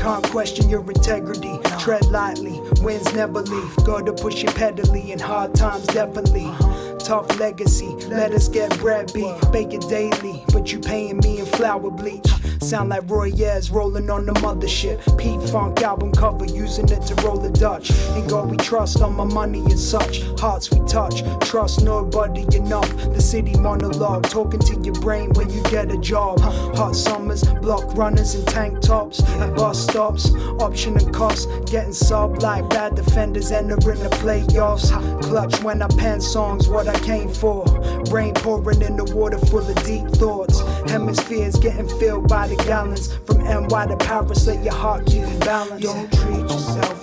[0.00, 1.58] Can't question your integrity.
[1.78, 2.60] Tread lightly.
[2.80, 3.76] Wins never leave.
[3.84, 6.50] Gotta push it pedally in hard times, definitely.
[6.98, 7.88] Tough legacy.
[8.08, 9.34] Let us get bread beat.
[9.52, 10.44] Bake it daily.
[10.52, 12.26] But you paying me in flour bleach.
[12.64, 14.96] Sound like Roy Ayers rolling on the mothership.
[15.18, 17.90] Pete Funk album cover, using it to roll the Dutch.
[18.16, 20.22] In God we trust, on my money and such.
[20.40, 22.90] Hearts we touch, trust nobody enough.
[23.12, 26.40] The city monologue, talking to your brain when you get a job.
[26.40, 29.22] Hot summers, block runners in tank tops.
[29.40, 31.50] At bus stops, option and cost.
[31.66, 34.88] Getting sub like bad defenders entering the playoffs.
[35.22, 37.66] Clutch when I pen songs, what I came for.
[38.10, 40.62] Rain pouring in the water full of deep thoughts.
[40.88, 43.14] Hemispheres getting filled by the gallons.
[43.26, 45.82] From NY to Paris, let your heart keep in balance.
[45.82, 47.02] Don't treat yourself.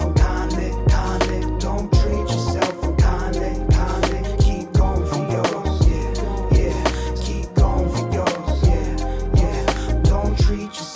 [1.59, 4.21] Don't treat yourself kindly.
[4.39, 6.13] Keep going for yours, yeah,
[6.57, 7.15] yeah.
[7.23, 8.95] Keep going for yours, yeah,
[9.35, 10.01] yeah.
[10.03, 10.91] Don't treat yourself.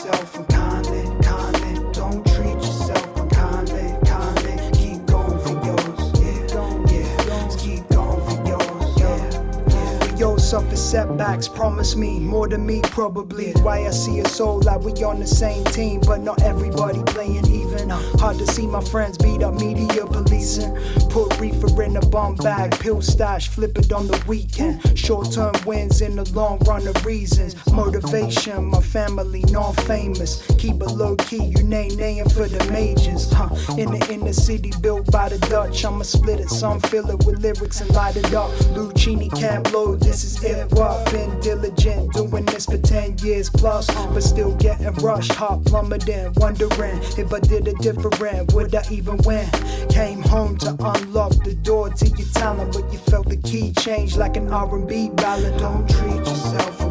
[10.46, 13.52] Suffer setbacks, promise me more than me, probably.
[13.64, 17.48] Why I see a soul like we on the same team, but not everybody playing
[17.48, 17.90] even.
[17.90, 20.72] Hard to see my friends beat up media policing.
[21.10, 24.98] Put reefer in a bomb bag, pill stash, flip it on the weekend.
[24.98, 27.56] Short term wins in the long run of reasons.
[27.72, 30.46] Motivation, my family non famous.
[30.60, 33.32] Keep it low key, you name name for the majors.
[33.32, 33.50] Huh.
[33.78, 37.40] In the inner city built by the Dutch, I'ma split it, some fill it with
[37.40, 38.52] lyrics and light it up.
[38.76, 41.12] Lucini can't blow, this is hip hop.
[41.12, 45.34] Been diligent, doing this for 10 years plus, but still getting rushed.
[45.34, 49.50] Hot plummeting, wondering if I did it different, would I even win?
[49.90, 54.18] Came home to unlock the door to your talent, but you felt the key change
[54.18, 55.58] like an R&B ballad.
[55.60, 56.85] Don't treat yourself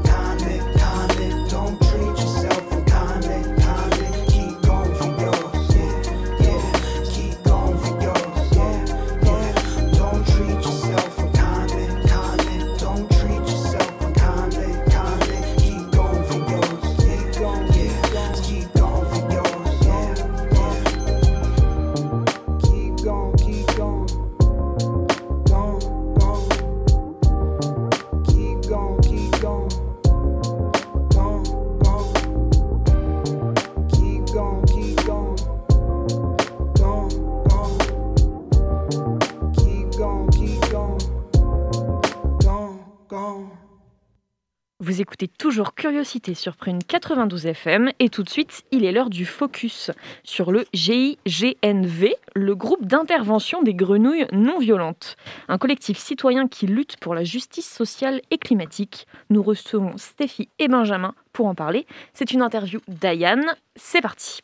[44.95, 49.11] Vous écoutez toujours Curiosité sur Prune 92 FM et tout de suite, il est l'heure
[49.11, 49.90] du focus
[50.22, 55.16] sur le GIGNV, le groupe d'intervention des grenouilles non violentes,
[55.49, 59.09] un collectif citoyen qui lutte pour la justice sociale et climatique.
[59.30, 61.88] Nous recevons Stéphie et Benjamin pour en parler.
[62.12, 63.47] C'est une interview d'Ayane.
[63.74, 64.42] C'est parti.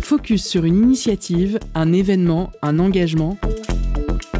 [0.00, 3.38] Focus sur une initiative, un événement, un engagement.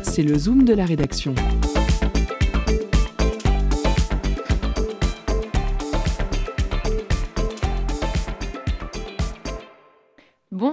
[0.03, 1.37] C'est le zoom de la rédaction.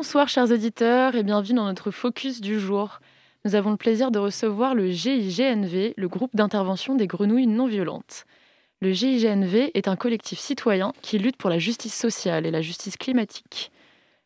[0.05, 2.99] Bonsoir chers auditeurs et bienvenue dans notre focus du jour.
[3.43, 8.25] Nous avons le plaisir de recevoir le GIGNV, le groupe d'intervention des grenouilles non violentes.
[8.81, 12.97] Le GIGNV est un collectif citoyen qui lutte pour la justice sociale et la justice
[12.97, 13.71] climatique.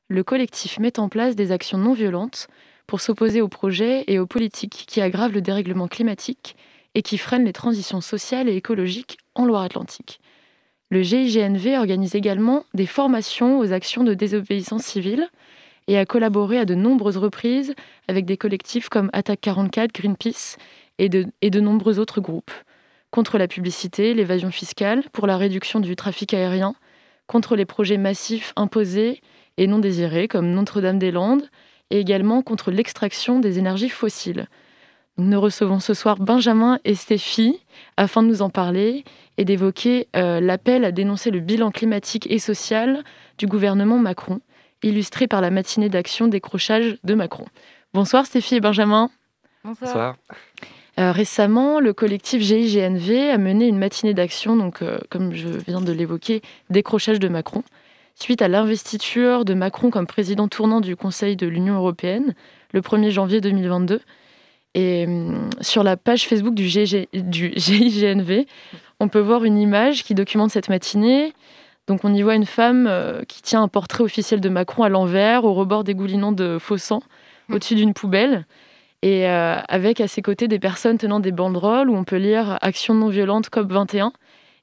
[0.09, 2.49] Le collectif met en place des actions non violentes
[2.85, 6.57] pour s'opposer aux projets et aux politiques qui aggravent le dérèglement climatique
[6.93, 10.19] et qui freinent les transitions sociales et écologiques en Loire-Atlantique.
[10.89, 15.29] Le GIGNV organise également des formations aux actions de désobéissance civile
[15.89, 17.73] et a collaboré à de nombreuses reprises
[18.07, 20.57] avec des collectifs comme Attaque 44, Greenpeace
[20.99, 22.51] et de, nombreux autres groupes.
[23.09, 26.75] Contre la publicité, l'évasion fiscale, pour la réduction du trafic aérien,
[27.25, 29.21] contre les projets massifs imposés
[29.57, 31.49] et non désirés comme Notre-Dame-des-Landes,
[31.89, 34.45] et également contre l'extraction des énergies fossiles.
[35.17, 37.59] Nous recevons ce soir Benjamin et Stéphie
[37.97, 39.03] afin de nous en parler
[39.37, 43.03] et d'évoquer euh, l'appel à dénoncer le bilan climatique et social
[43.39, 44.39] du gouvernement Macron,
[44.83, 47.45] illustré par la matinée d'action décrochage de Macron.
[47.93, 49.09] Bonsoir Stéphie et Benjamin.
[49.63, 50.15] Bonsoir.
[50.99, 55.81] Euh, récemment, le collectif GIGNV a mené une matinée d'action, donc euh, comme je viens
[55.81, 57.63] de l'évoquer, décrochage de Macron,
[58.15, 62.33] suite à l'investiture de Macron comme président tournant du Conseil de l'Union européenne
[62.73, 64.01] le 1er janvier 2022.
[64.75, 68.45] Et hum, sur la page Facebook du, GG du GIGNV,
[68.99, 71.33] on peut voir une image qui documente cette matinée.
[71.89, 74.89] Donc on y voit une femme euh, qui tient un portrait officiel de Macron à
[74.89, 77.01] l'envers, au rebord dégoulinant de faux sang,
[77.51, 78.45] au-dessus d'une poubelle.
[79.01, 82.59] Et euh, avec à ses côtés des personnes tenant des banderoles où on peut lire
[82.61, 84.11] Action non violente COP21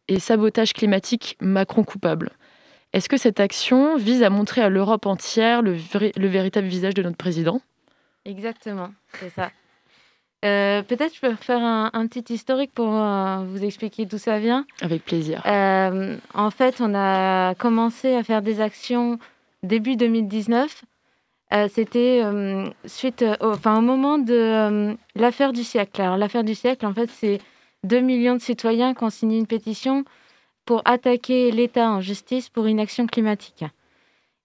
[0.06, 2.30] et Sabotage climatique Macron coupable.
[2.92, 7.16] Est-ce que cette action vise à montrer à l'Europe entière le véritable visage de notre
[7.16, 7.60] président?
[8.24, 9.50] Exactement, c'est ça.
[10.46, 14.38] Euh, Peut-être je peux faire un, un petit historique pour euh, vous expliquer d'où ça
[14.38, 14.64] vient.
[14.80, 15.42] Avec plaisir.
[15.46, 19.18] Euh, en fait, on a commencé à faire des actions
[19.62, 20.84] début 2019.
[21.52, 22.22] Euh, C'était
[22.86, 26.00] suite, au, enfin, au moment de l'affaire du siècle.
[26.00, 27.40] Alors, l'affaire du siècle, en fait, c'est
[27.84, 30.04] 2 millions de citoyens qui ont signé une pétition
[30.64, 33.64] pour attaquer l'État en justice pour inaction climatique.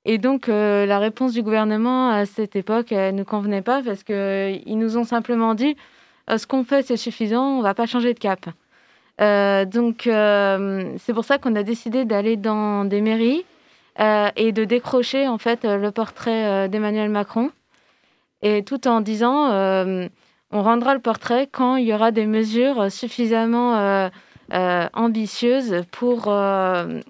[0.06, 4.04] Et donc, euh, la réponse du gouvernement à cette époque ne nous convenait pas parce
[4.04, 5.76] qu'ils nous ont simplement dit
[6.30, 8.47] euh, ce qu'on fait, c'est suffisant, on ne va pas changer de cap.
[9.20, 13.45] Euh, donc, euh, c'est pour ça qu'on a décidé d'aller dans des mairies
[13.99, 17.52] euh, et de décrocher en fait euh, le portrait euh, d'Emmanuel Macron.
[18.41, 20.08] Et tout en disant, euh,
[20.52, 24.10] on rendra le portrait quand il y aura des mesures suffisamment euh,
[24.54, 27.02] euh, ambitieuses pour, euh,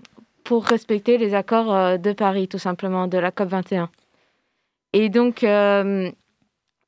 [0.43, 3.89] pour respecter les accords euh, de Paris, tout simplement, de la COP 21.
[4.93, 6.11] Et donc, euh,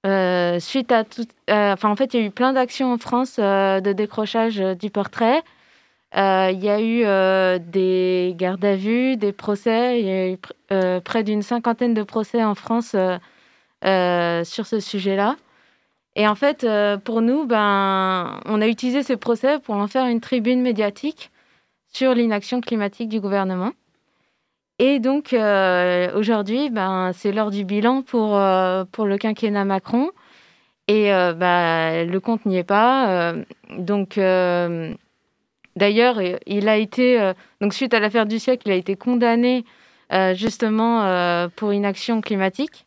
[0.06, 3.93] euh, suite à tout, en fait, il y a eu plein d'actions en France de
[3.93, 5.41] décrochage du portrait.
[6.16, 10.01] Il y a eu des gardes à vue, des procès.
[10.01, 15.38] Il y a eu pr- près d'une cinquantaine de procès en France sur ce sujet-là.
[16.18, 16.68] Et en fait,
[17.06, 21.32] pour nous, ben, on a utilisé ces procès pour en faire une tribune médiatique
[21.93, 23.71] sur l'inaction climatique du gouvernement.
[24.79, 30.09] Et donc, euh, aujourd'hui, ben, c'est l'heure du bilan pour, euh, pour le quinquennat Macron.
[30.89, 33.33] Et bah, le compte n'y est pas.
[33.77, 34.19] Donc,
[35.77, 37.31] d'ailleurs, il a été,
[37.61, 39.63] donc suite à l'affaire du siècle, il a été condamné
[40.33, 42.85] justement pour inaction climatique.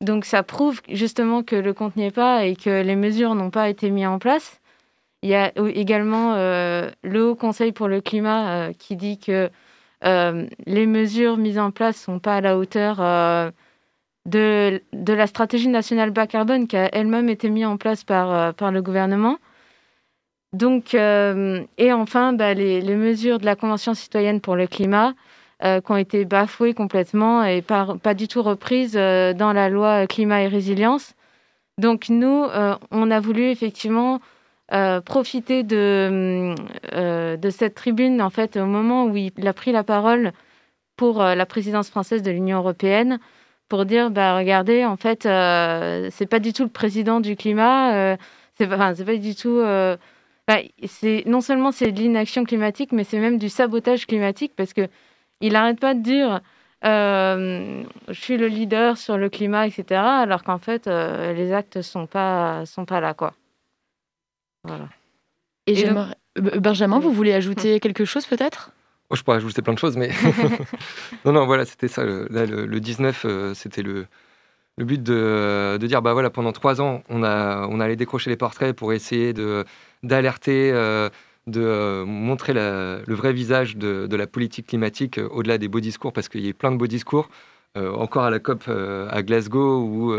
[0.00, 3.50] Donc, ça prouve justement que le compte n'y est pas et que les mesures n'ont
[3.50, 4.60] pas été mises en place.
[5.22, 9.50] Il y a également euh, le Haut Conseil pour le climat euh, qui dit que
[10.04, 12.98] euh, les mesures mises en place sont pas à la hauteur
[14.26, 18.80] de, la stratégie nationale bas carbone qui a elle-même été mise en place par, le
[18.82, 19.38] gouvernement.
[20.52, 25.14] Donc, et enfin, bah, les, mesures de la Convention citoyenne pour le climat
[25.62, 30.48] qui ont été bafouées complètement et pas du tout reprises dans la loi climat et
[30.48, 31.14] résilience.
[31.78, 32.46] Donc nous,
[32.90, 34.20] on a voulu effectivement
[34.72, 36.52] euh, profiter de,
[36.92, 40.32] euh, de cette tribune en fait au moment où il a pris la parole
[40.96, 43.20] pour euh, la présidence française de l'Union européenne
[43.68, 48.16] pour dire bah regardez en fait c'est pas du tout le président du climat
[48.58, 49.60] c'est pas du tout
[50.48, 54.72] bah, c'est non seulement c'est de l'inaction climatique mais c'est même du sabotage climatique parce
[54.72, 54.88] que
[55.40, 56.40] il n'arrête pas de dire
[56.82, 57.84] je
[58.20, 62.84] suis le leader sur le climat etc alors qu'en fait les actes sont pas sont
[62.84, 63.34] pas là quoi
[64.66, 64.88] voilà
[65.66, 68.72] Et, Et donc- j'aimerais- Benjamin, vous voulez ajouter quelque chose peut-être?
[69.08, 70.10] Oh, je pourrais ajouter plein de choses, mais
[71.24, 72.04] non, non, voilà, c'était ça.
[72.04, 74.06] Le, là, le, le 19, euh, c'était le,
[74.76, 78.30] le but de, de dire, bah voilà, pendant trois ans, on, a, on allait décrocher
[78.30, 79.64] les portraits pour essayer de
[80.02, 81.08] d'alerter, euh,
[81.46, 85.68] de euh, montrer la- le vrai visage de, de la politique climatique euh, au-delà des
[85.68, 87.28] beaux discours, parce qu'il y a eu plein de beaux discours,
[87.76, 90.12] euh, encore à la COP euh, à Glasgow, où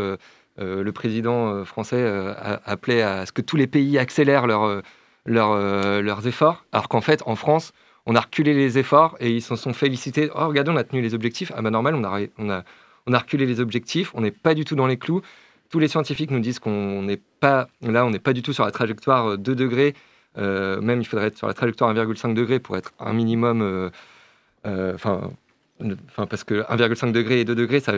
[0.58, 2.34] le président euh, français euh,
[2.64, 4.80] appelait à ce que tous les pays accélèrent leur, euh,
[5.24, 7.72] leur, euh, leurs efforts, alors qu'en fait, en France,
[8.06, 10.30] on a reculé les efforts et ils s'en sont félicités.
[10.34, 11.52] Oh, regardez, on a tenu les objectifs.
[11.54, 14.96] Ah, bah, normal, on a, reculé les objectifs, on n'est pas du tout dans les
[14.96, 15.22] clous.
[15.70, 18.64] Tous les scientifiques nous disent qu'on n'est pas, là, on n'est pas du tout sur
[18.64, 19.94] la trajectoire euh, 2 degrés.
[20.38, 23.60] Euh, même, il faudrait être sur la trajectoire 1,5 degré pour être un minimum.
[23.62, 23.90] euh,
[24.66, 25.30] euh, enfin,
[26.26, 27.94] parce que 1,5 degré et 2 degrés, ça,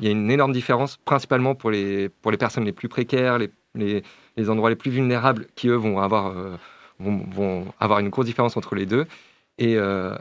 [0.00, 3.38] il y a une énorme différence, principalement pour les, pour les personnes les plus précaires,
[3.38, 4.02] les, les,
[4.36, 6.56] les endroits les plus vulnérables, qui eux vont avoir, euh,
[6.98, 9.06] vont, vont avoir une grosse différence entre les deux.
[9.58, 10.16] Et euh,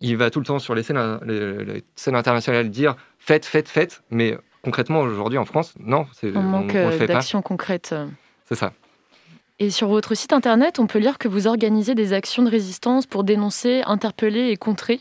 [0.00, 3.68] il va tout le temps sur les scènes, les, les scènes internationales dire faites, faites,
[3.68, 4.02] faites.
[4.10, 7.94] Mais concrètement, aujourd'hui en France, non, On manque on le euh, d'actions concrètes.
[8.46, 8.72] C'est ça.
[9.58, 13.06] Et sur votre site internet, on peut lire que vous organisez des actions de résistance
[13.06, 15.00] pour dénoncer, interpeller et contrer,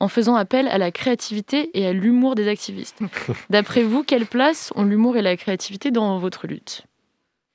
[0.00, 3.00] en faisant appel à la créativité et à l'humour des activistes.
[3.50, 6.84] D'après vous, quelle place ont l'humour et la créativité dans votre lutte?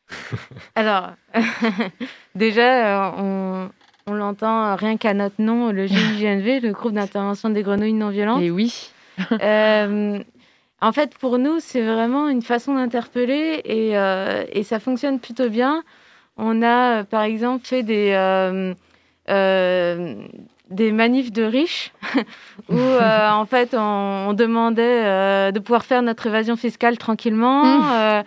[0.76, 1.10] Alors,
[2.36, 3.70] déjà, euh, on,
[4.08, 8.42] on l'entend rien qu'à notre nom, le GIGNV, le groupe d'intervention des grenouilles non violentes.
[8.42, 8.92] Et oui.
[9.42, 10.20] Euh,
[10.82, 15.50] En fait, pour nous, c'est vraiment une façon d'interpeller et, euh, et ça fonctionne plutôt
[15.50, 15.84] bien.
[16.38, 18.74] On a, par exemple, fait des, euh,
[20.70, 21.92] des manifs de riches
[22.70, 27.64] où, euh, en fait, on, on demandait euh, de pouvoir faire notre évasion fiscale tranquillement.
[27.92, 28.24] euh,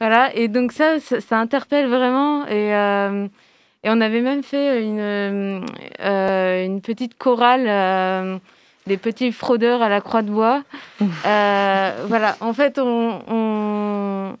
[0.00, 2.46] voilà, et donc ça, ça, ça interpelle vraiment.
[2.46, 5.62] Et, et on avait même fait une,
[6.00, 8.40] une petite chorale
[8.86, 10.62] des petits fraudeurs à la croix de bois.
[11.02, 14.36] Euh, voilà, en fait, on, on,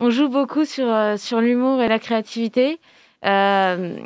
[0.00, 0.86] on joue beaucoup sur,
[1.18, 2.78] sur l'humour et la créativité.
[3.24, 3.96] Euh,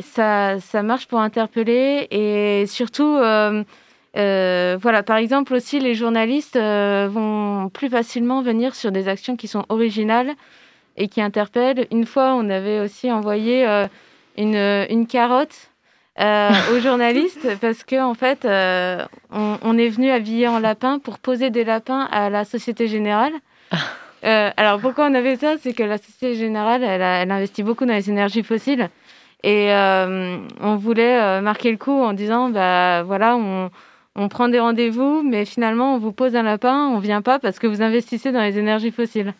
[0.00, 3.62] ça, ça marche pour interpeller et surtout, euh,
[4.16, 9.36] euh, voilà, par exemple aussi, les journalistes euh, vont plus facilement venir sur des actions
[9.36, 10.32] qui sont originales
[10.96, 11.86] et qui interpellent.
[11.90, 13.64] Une fois, on avait aussi envoyé
[14.36, 14.56] une,
[14.90, 15.70] une carotte
[16.20, 20.98] euh, aux journalistes parce que en fait, euh, on, on est venu habillé en lapin
[20.98, 23.32] pour poser des lapins à la Société Générale.
[24.24, 25.54] Euh, alors pourquoi on avait ça?
[25.60, 28.88] C'est que la Société Générale, elle, a- elle investit beaucoup dans les énergies fossiles
[29.42, 33.70] et euh, on voulait euh, marquer le coup en disant bah voilà on,
[34.14, 37.58] on prend des rendez-vous mais finalement on vous pose un lapin, on vient pas parce
[37.58, 39.34] que vous investissez dans les énergies fossiles.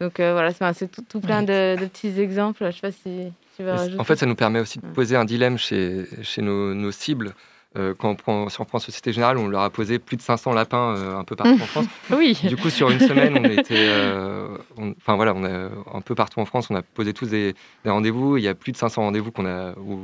[0.00, 2.66] Donc euh, voilà, c'est tout, tout plein de, de petits exemples.
[2.66, 3.98] Je sais pas si tu veux rajouter.
[3.98, 7.32] En fait, ça nous permet aussi de poser un dilemme chez, chez nos, nos cibles.
[7.76, 10.22] Euh, quand on prend, si on prend Société Générale, on leur a posé plus de
[10.22, 11.86] 500 lapins euh, un peu partout en France.
[12.10, 12.38] Oui.
[12.44, 14.56] Du coup, sur une semaine, on était, euh,
[14.98, 17.54] enfin voilà, on a un peu partout en France, on a posé tous des,
[17.84, 18.36] des rendez-vous.
[18.38, 20.00] Il y a plus de 500 rendez-vous qu'on a, ou,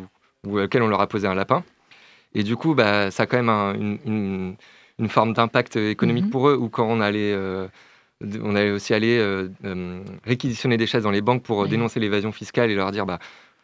[0.47, 1.65] ou auxquels on leur a posé un lapin.
[2.35, 4.57] Et du coup, bah, ça a quand même un- une, une-
[4.99, 6.31] une forme d'impact économique Mhm.
[6.31, 6.57] pour eux.
[6.57, 7.35] Ou quand on allait,
[8.43, 9.19] on allait aussi aller
[10.25, 13.19] réquisitionner des chaises dans les banques pour dénoncer l'évasion fiscale et leur dire, bah,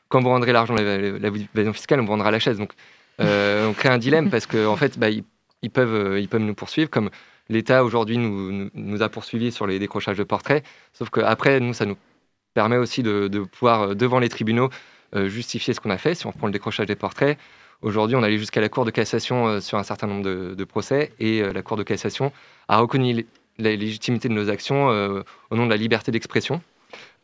[0.08, 2.58] quand vous rendrez l'argent l'évasion fiscale, on vous rendra la chaise.
[2.58, 2.72] Donc,
[3.20, 5.24] on crée un dilemme parce qu'en en fait, bah, ils,
[5.62, 7.10] ils peuvent, euh, ils peuvent nous poursuivre comme
[7.48, 10.64] l'État aujourd'hui nous, a poursuivis sur les décrochages de portraits.
[10.92, 11.96] Sauf qu'après, nous, ça nous
[12.54, 14.70] permet aussi de, de pouvoir, euh, devant les tribunaux,
[15.14, 16.14] euh, justifier ce qu'on a fait.
[16.14, 17.38] Si on prend le décrochage des portraits,
[17.82, 20.64] aujourd'hui, on allait jusqu'à la Cour de cassation euh, sur un certain nombre de, de
[20.64, 22.32] procès et euh, la Cour de cassation
[22.68, 23.26] a reconnu
[23.58, 26.60] la légitimité de nos actions euh, au nom de la liberté d'expression.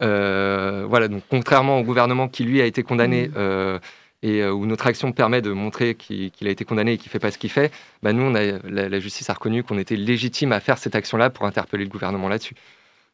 [0.03, 3.79] Euh, voilà, donc contrairement au gouvernement qui lui a été condamné euh,
[4.25, 7.13] et euh, où notre action permet de montrer qu'il a été condamné et qu'il ne
[7.13, 7.71] fait pas ce qu'il fait,
[8.03, 10.97] bah nous, on a, la, la justice a reconnu qu'on était légitime à faire cette
[10.97, 12.55] action-là pour interpeller le gouvernement là-dessus.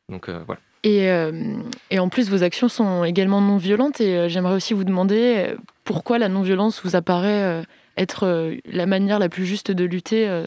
[0.08, 0.60] Donc euh, voilà.
[0.84, 1.56] Et, euh,
[1.90, 4.00] et en plus, vos actions sont également non violentes.
[4.00, 5.54] Et j'aimerais aussi vous demander
[5.84, 7.64] pourquoi la non-violence vous apparaît
[7.96, 10.44] être la manière la plus juste de lutter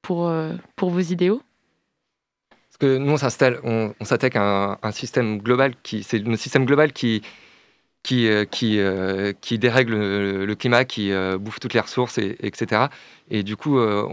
[0.00, 0.32] pour,
[0.76, 1.42] pour vos idéaux?
[2.48, 6.18] Parce que nous, on s'installe, on, on s'attaque à un, un système global qui, c'est
[6.18, 7.20] le système global qui,
[8.04, 12.36] qui, euh, euh, qui dérègle le, le climat, qui euh, bouffe toutes les ressources, et,
[12.40, 12.82] etc.
[13.30, 14.04] Et du coup, euh,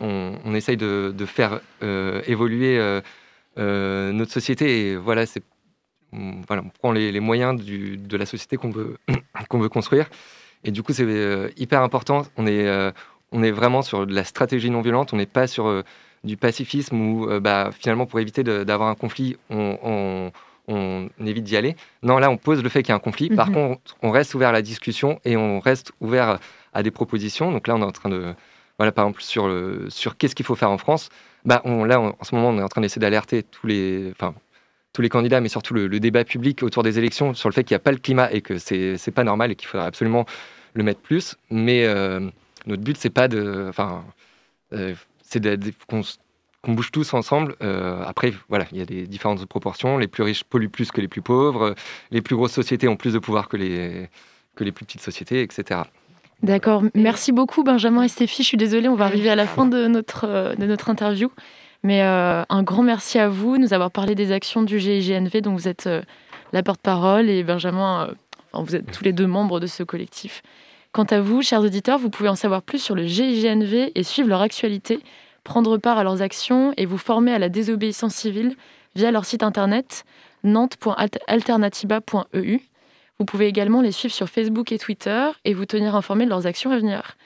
[0.00, 3.00] on, essaye de, faire euh, évoluer euh,
[3.58, 4.90] euh, notre société.
[4.90, 5.24] Et voilà,
[6.12, 6.42] on,
[6.78, 10.08] prend les, moyens de la société qu'on veut, construire.
[10.62, 12.26] Et du coup, c'est euh, hyper important.
[12.36, 12.92] On est, euh,
[13.32, 15.14] vraiment sur de la stratégie non violente.
[15.14, 15.82] On n'est pas sur euh,
[16.22, 20.32] du pacifisme où, euh, bah, finalement, pour éviter d'avoir un conflit, on, on-
[20.68, 21.76] on évite d'y aller.
[22.02, 23.30] Non, là, on pose le fait qu'il y a un conflit.
[23.30, 23.54] Par Mhm.
[23.54, 26.38] contre, on reste ouvert à la discussion et on reste ouvert
[26.72, 27.52] à des propositions.
[27.52, 28.34] Donc là, on est en train de,
[28.78, 31.08] voilà, par exemple, sur, le, sur qu'est-ce qu'il faut faire en France.
[31.44, 34.10] Bah, on, là, on- en ce moment, on est en train d'essayer d'alerter tous les,
[34.12, 34.34] enfin,
[34.92, 37.64] tous les candidats, mais surtout le, le débat public autour des élections sur le fait
[37.64, 40.24] qu'il n'y a pas le climat et que c'est pas normal et qu'il faudrait absolument
[40.74, 41.36] le mettre plus.
[41.50, 42.20] Mais euh,
[42.66, 44.04] notre but, c'est pas de, enfin,
[44.72, 45.40] euh, c'est
[45.86, 46.02] qu'on
[46.66, 47.54] qu'on bouge tous ensemble.
[47.62, 49.98] Euh, après, voilà, il y a des différentes proportions.
[49.98, 51.76] Les plus riches polluent plus que les plus pauvres.
[52.10, 54.08] Les plus grosses sociétés ont plus de pouvoir que les,
[54.56, 55.82] que les plus petites sociétés, etc.
[56.42, 56.82] D'accord.
[56.94, 58.42] Merci beaucoup, Benjamin et Stéphie.
[58.42, 61.30] Je suis désolée, on va arriver à la fin de notre, euh, de notre interview.
[61.84, 65.40] Mais euh, un grand merci à vous de nous avoir parlé des actions du GIGNV,
[65.42, 65.88] dont vous êtes
[66.52, 68.08] la porte-parole, et Benjamin,
[68.54, 70.42] vous êtes tous les deux membres de ce collectif.
[70.90, 74.28] Quant à vous, chers auditeurs, vous pouvez en savoir plus sur le GIGNV et suivre
[74.28, 74.98] leur actualité,
[75.46, 78.56] prendre part à leurs actions et vous former à la désobéissance civile
[78.96, 80.04] via leur site internet
[80.42, 82.58] nantes.alternativa.eu.
[83.18, 86.46] Vous pouvez également les suivre sur Facebook et Twitter et vous tenir informés de leurs
[86.46, 87.16] actions à venir.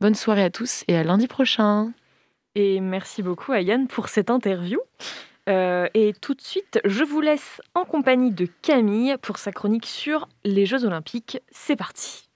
[0.00, 1.92] Bonne soirée à tous et à lundi prochain.
[2.54, 4.78] Et merci beaucoup à Yann pour cette interview.
[5.48, 9.86] Euh, et tout de suite, je vous laisse en compagnie de Camille pour sa chronique
[9.86, 11.40] sur les Jeux Olympiques.
[11.50, 12.28] C'est parti.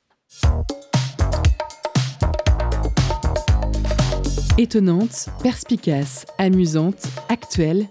[4.57, 7.88] Étonnante, perspicace, amusante, actuelle,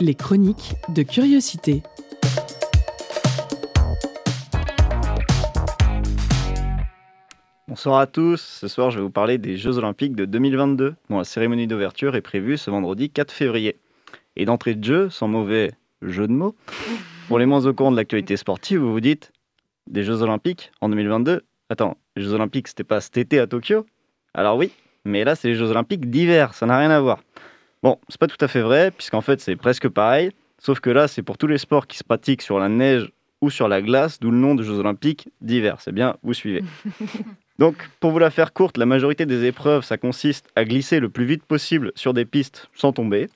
[0.00, 1.82] les chroniques de curiosité.
[7.66, 8.40] Bonsoir à tous.
[8.40, 12.14] Ce soir, je vais vous parler des Jeux Olympiques de 2022, dont la cérémonie d'ouverture
[12.14, 13.80] est prévue ce vendredi 4 février.
[14.36, 16.54] Et d'entrée de jeu, sans mauvais jeu de mots,
[17.26, 19.32] pour les moins au courant de l'actualité sportive, vous vous dites
[19.88, 23.84] des Jeux Olympiques en 2022 Attends, les Jeux Olympiques, c'était pas cet été à Tokyo?
[24.32, 24.70] Alors oui,
[25.06, 27.20] mais là, c'est les Jeux Olympiques d'hiver, ça n'a rien à voir.
[27.82, 31.08] Bon, c'est pas tout à fait vrai, puisqu'en fait, c'est presque pareil, sauf que là,
[31.08, 34.18] c'est pour tous les sports qui se pratiquent sur la neige ou sur la glace,
[34.18, 35.76] d'où le nom de Jeux Olympiques d'hiver.
[35.80, 36.64] C'est bien, vous suivez.
[37.58, 41.08] Donc, pour vous la faire courte, la majorité des épreuves, ça consiste à glisser le
[41.08, 43.28] plus vite possible sur des pistes sans tomber.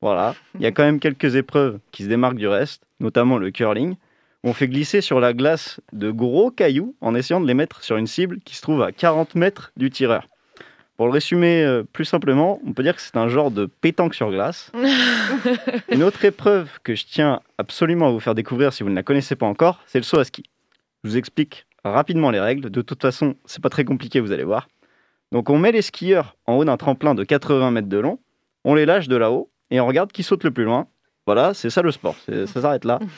[0.00, 0.34] Voilà.
[0.54, 3.92] Il y a quand même quelques épreuves qui se démarquent du reste, notamment le curling.
[4.42, 7.84] où On fait glisser sur la glace de gros cailloux en essayant de les mettre
[7.84, 10.28] sur une cible qui se trouve à 40 mètres du tireur.
[10.98, 14.14] Pour le résumer euh, plus simplement, on peut dire que c'est un genre de pétanque
[14.14, 14.72] sur glace.
[15.92, 19.04] Une autre épreuve que je tiens absolument à vous faire découvrir si vous ne la
[19.04, 20.42] connaissez pas encore, c'est le saut à ski.
[21.04, 22.68] Je vous explique rapidement les règles.
[22.68, 24.68] De toute façon, c'est pas très compliqué, vous allez voir.
[25.30, 28.18] Donc on met les skieurs en haut d'un tremplin de 80 mètres de long,
[28.64, 30.88] on les lâche de là-haut et on regarde qui saute le plus loin.
[31.26, 32.98] Voilà, c'est ça le sport, ça s'arrête là.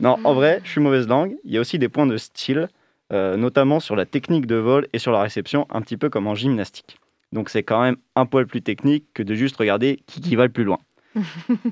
[0.00, 1.36] Non, en vrai, je suis mauvaise langue.
[1.42, 2.68] Il y a aussi des points de style,
[3.12, 6.26] euh, notamment sur la technique de vol et sur la réception, un petit peu comme
[6.26, 6.98] en gymnastique.
[7.32, 10.44] Donc c'est quand même un poil plus technique que de juste regarder qui, qui va
[10.44, 10.78] le plus loin.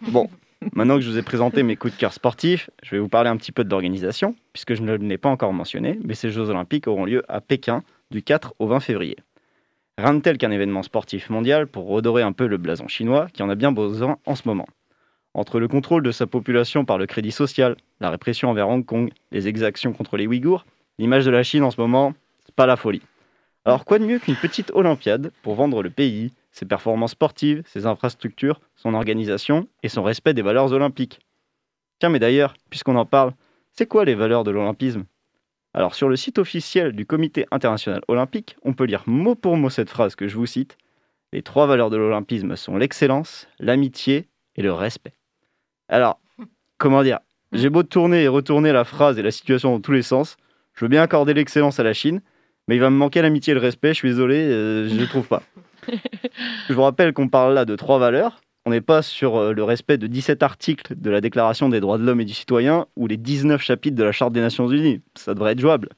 [0.09, 0.29] Bon,
[0.75, 3.31] maintenant que je vous ai présenté mes coups de cœur sportifs, je vais vous parler
[3.31, 6.49] un petit peu de l'organisation, puisque je ne l'ai pas encore mentionné, mais ces Jeux
[6.51, 9.17] Olympiques auront lieu à Pékin du 4 au 20 février.
[9.99, 13.43] Rien de tel qu'un événement sportif mondial pour redorer un peu le blason chinois qui
[13.43, 14.67] en a bien besoin en ce moment.
[15.33, 19.11] Entre le contrôle de sa population par le crédit social, la répression envers Hong Kong,
[19.33, 20.67] les exactions contre les Ouïghours,
[20.99, 23.03] l'image de la Chine en ce moment, c'est pas la folie.
[23.65, 27.87] Alors quoi de mieux qu'une petite Olympiade pour vendre le pays, ses performances sportives, ses
[27.87, 31.21] infrastructures, son organisation et son respect des valeurs olympiques?
[31.99, 33.33] Tiens, mais d'ailleurs, puisqu'on en parle,
[33.73, 35.05] c'est quoi les valeurs de l'olympisme?
[35.75, 39.69] Alors sur le site officiel du Comité international olympique, on peut lire mot pour mot
[39.69, 40.79] cette phrase que je vous cite.
[41.33, 45.13] Les trois valeurs de l'olympisme sont l'excellence, l'amitié et le respect.
[45.89, 46.21] Alors,
[46.79, 47.19] comment dire?
[47.53, 50.37] J'ai beau tourner et retourner la phrase et la situation dans tous les sens,
[50.77, 52.21] je veux bien accorder l'excellence à la Chine,
[52.69, 55.07] mais il va me manquer l'amitié et le respect, je suis désolé, euh, je ne
[55.07, 55.43] trouve pas.
[56.69, 58.41] Je vous rappelle qu'on parle là de trois valeurs.
[58.65, 61.97] On n'est pas sur euh, le respect de 17 articles de la Déclaration des droits
[61.97, 65.01] de l'homme et du citoyen ou les 19 chapitres de la Charte des Nations Unies.
[65.15, 65.91] Ça devrait être jouable.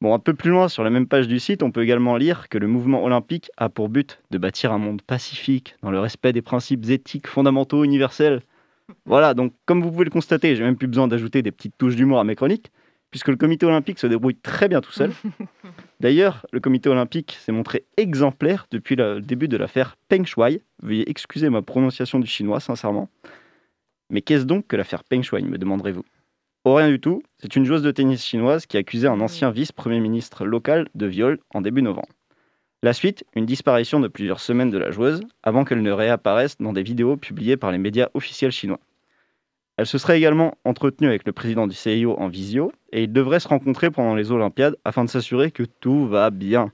[0.00, 2.48] Bon, un peu plus loin, sur la même page du site, on peut également lire
[2.48, 6.32] que le mouvement olympique a pour but de bâtir un monde pacifique, dans le respect
[6.32, 8.42] des principes éthiques fondamentaux universels.
[9.04, 11.96] Voilà, donc comme vous pouvez le constater, j'ai même plus besoin d'ajouter des petites touches
[11.96, 12.70] d'humour à mes chroniques,
[13.10, 15.12] puisque le comité olympique se débrouille très bien tout seul.
[16.00, 20.62] D'ailleurs, le comité olympique s'est montré exemplaire depuis le début de l'affaire Peng Shuai.
[20.82, 23.08] Veuillez excuser ma prononciation du chinois, sincèrement.
[24.10, 26.04] Mais qu'est-ce donc que l'affaire Peng Shuai, me demanderez-vous?
[26.64, 27.22] Oh, rien du tout.
[27.38, 31.38] C'est une joueuse de tennis chinoise qui accusait un ancien vice-premier ministre local de viol
[31.54, 32.08] en début novembre.
[32.82, 36.72] La suite, une disparition de plusieurs semaines de la joueuse avant qu'elle ne réapparaisse dans
[36.72, 38.78] des vidéos publiées par les médias officiels chinois.
[39.78, 43.38] Elle se serait également entretenue avec le président du CIO en visio et ils devraient
[43.38, 46.72] se rencontrer pendant les Olympiades afin de s'assurer que tout va bien.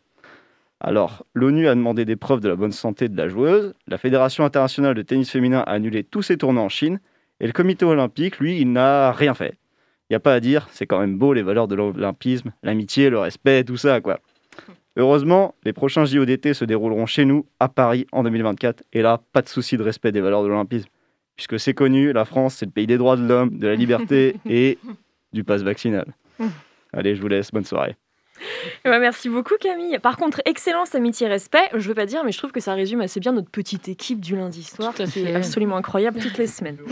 [0.80, 4.42] Alors, l'ONU a demandé des preuves de la bonne santé de la joueuse, la Fédération
[4.46, 6.98] internationale de tennis féminin a annulé tous ses tournois en Chine,
[7.40, 9.58] et le comité olympique, lui, n'a rien fait.
[10.08, 13.10] Il n'y a pas à dire, c'est quand même beau les valeurs de l'olympisme, l'amitié,
[13.10, 14.20] le respect, tout ça, quoi.
[14.96, 19.42] Heureusement, les prochains JODT se dérouleront chez nous, à Paris, en 2024, et là, pas
[19.42, 20.88] de souci de respect des valeurs de l'olympisme.
[21.36, 24.36] Puisque c'est connu, la France, c'est le pays des droits de l'homme, de la liberté
[24.48, 24.78] et
[25.32, 26.06] du pass vaccinal.
[26.92, 27.96] Allez, je vous laisse, bonne soirée.
[28.84, 29.98] Eh ben, merci beaucoup Camille.
[30.00, 33.00] Par contre, excellence, amitié, respect, je veux pas dire, mais je trouve que ça résume
[33.00, 36.78] assez bien notre petite équipe du lundi soir, qui est absolument incroyable toutes les semaines.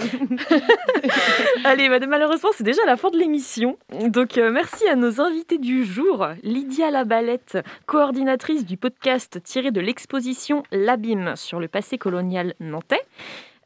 [1.65, 3.77] Allez, bah, malheureusement, c'est déjà la fin de l'émission.
[4.09, 6.27] Donc, euh, merci à nos invités du jour.
[6.43, 13.03] Lydia Labalette, coordinatrice du podcast tiré de l'exposition L'Abîme sur le passé colonial nantais.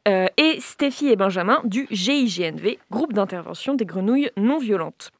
[0.07, 5.11] Euh, et Stéphie et Benjamin du GIGNV, groupe d'intervention des grenouilles non violentes.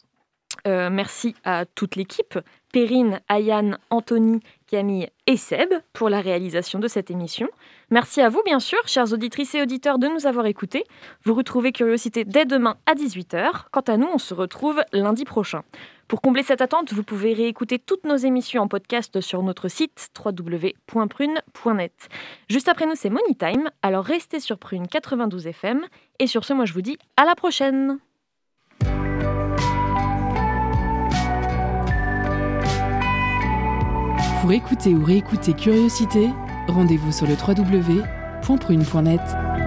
[0.65, 2.39] Euh, merci à toute l'équipe,
[2.71, 7.47] Perrine, Ayane, Anthony, Camille et Seb, pour la réalisation de cette émission.
[7.89, 10.83] Merci à vous, bien sûr, chères auditrices et auditeurs, de nous avoir écoutés.
[11.23, 13.65] Vous retrouvez Curiosité dès demain à 18h.
[13.71, 15.63] Quant à nous, on se retrouve lundi prochain.
[16.07, 20.09] Pour combler cette attente, vous pouvez réécouter toutes nos émissions en podcast sur notre site
[20.23, 22.09] www.prune.net.
[22.49, 25.81] Juste après nous, c'est Money Time, alors restez sur Prune 92 FM.
[26.19, 27.99] Et sur ce, moi je vous dis à la prochaine
[34.41, 36.29] Pour écouter ou réécouter Curiosité,
[36.69, 39.66] rendez-vous sur le www.prune.net.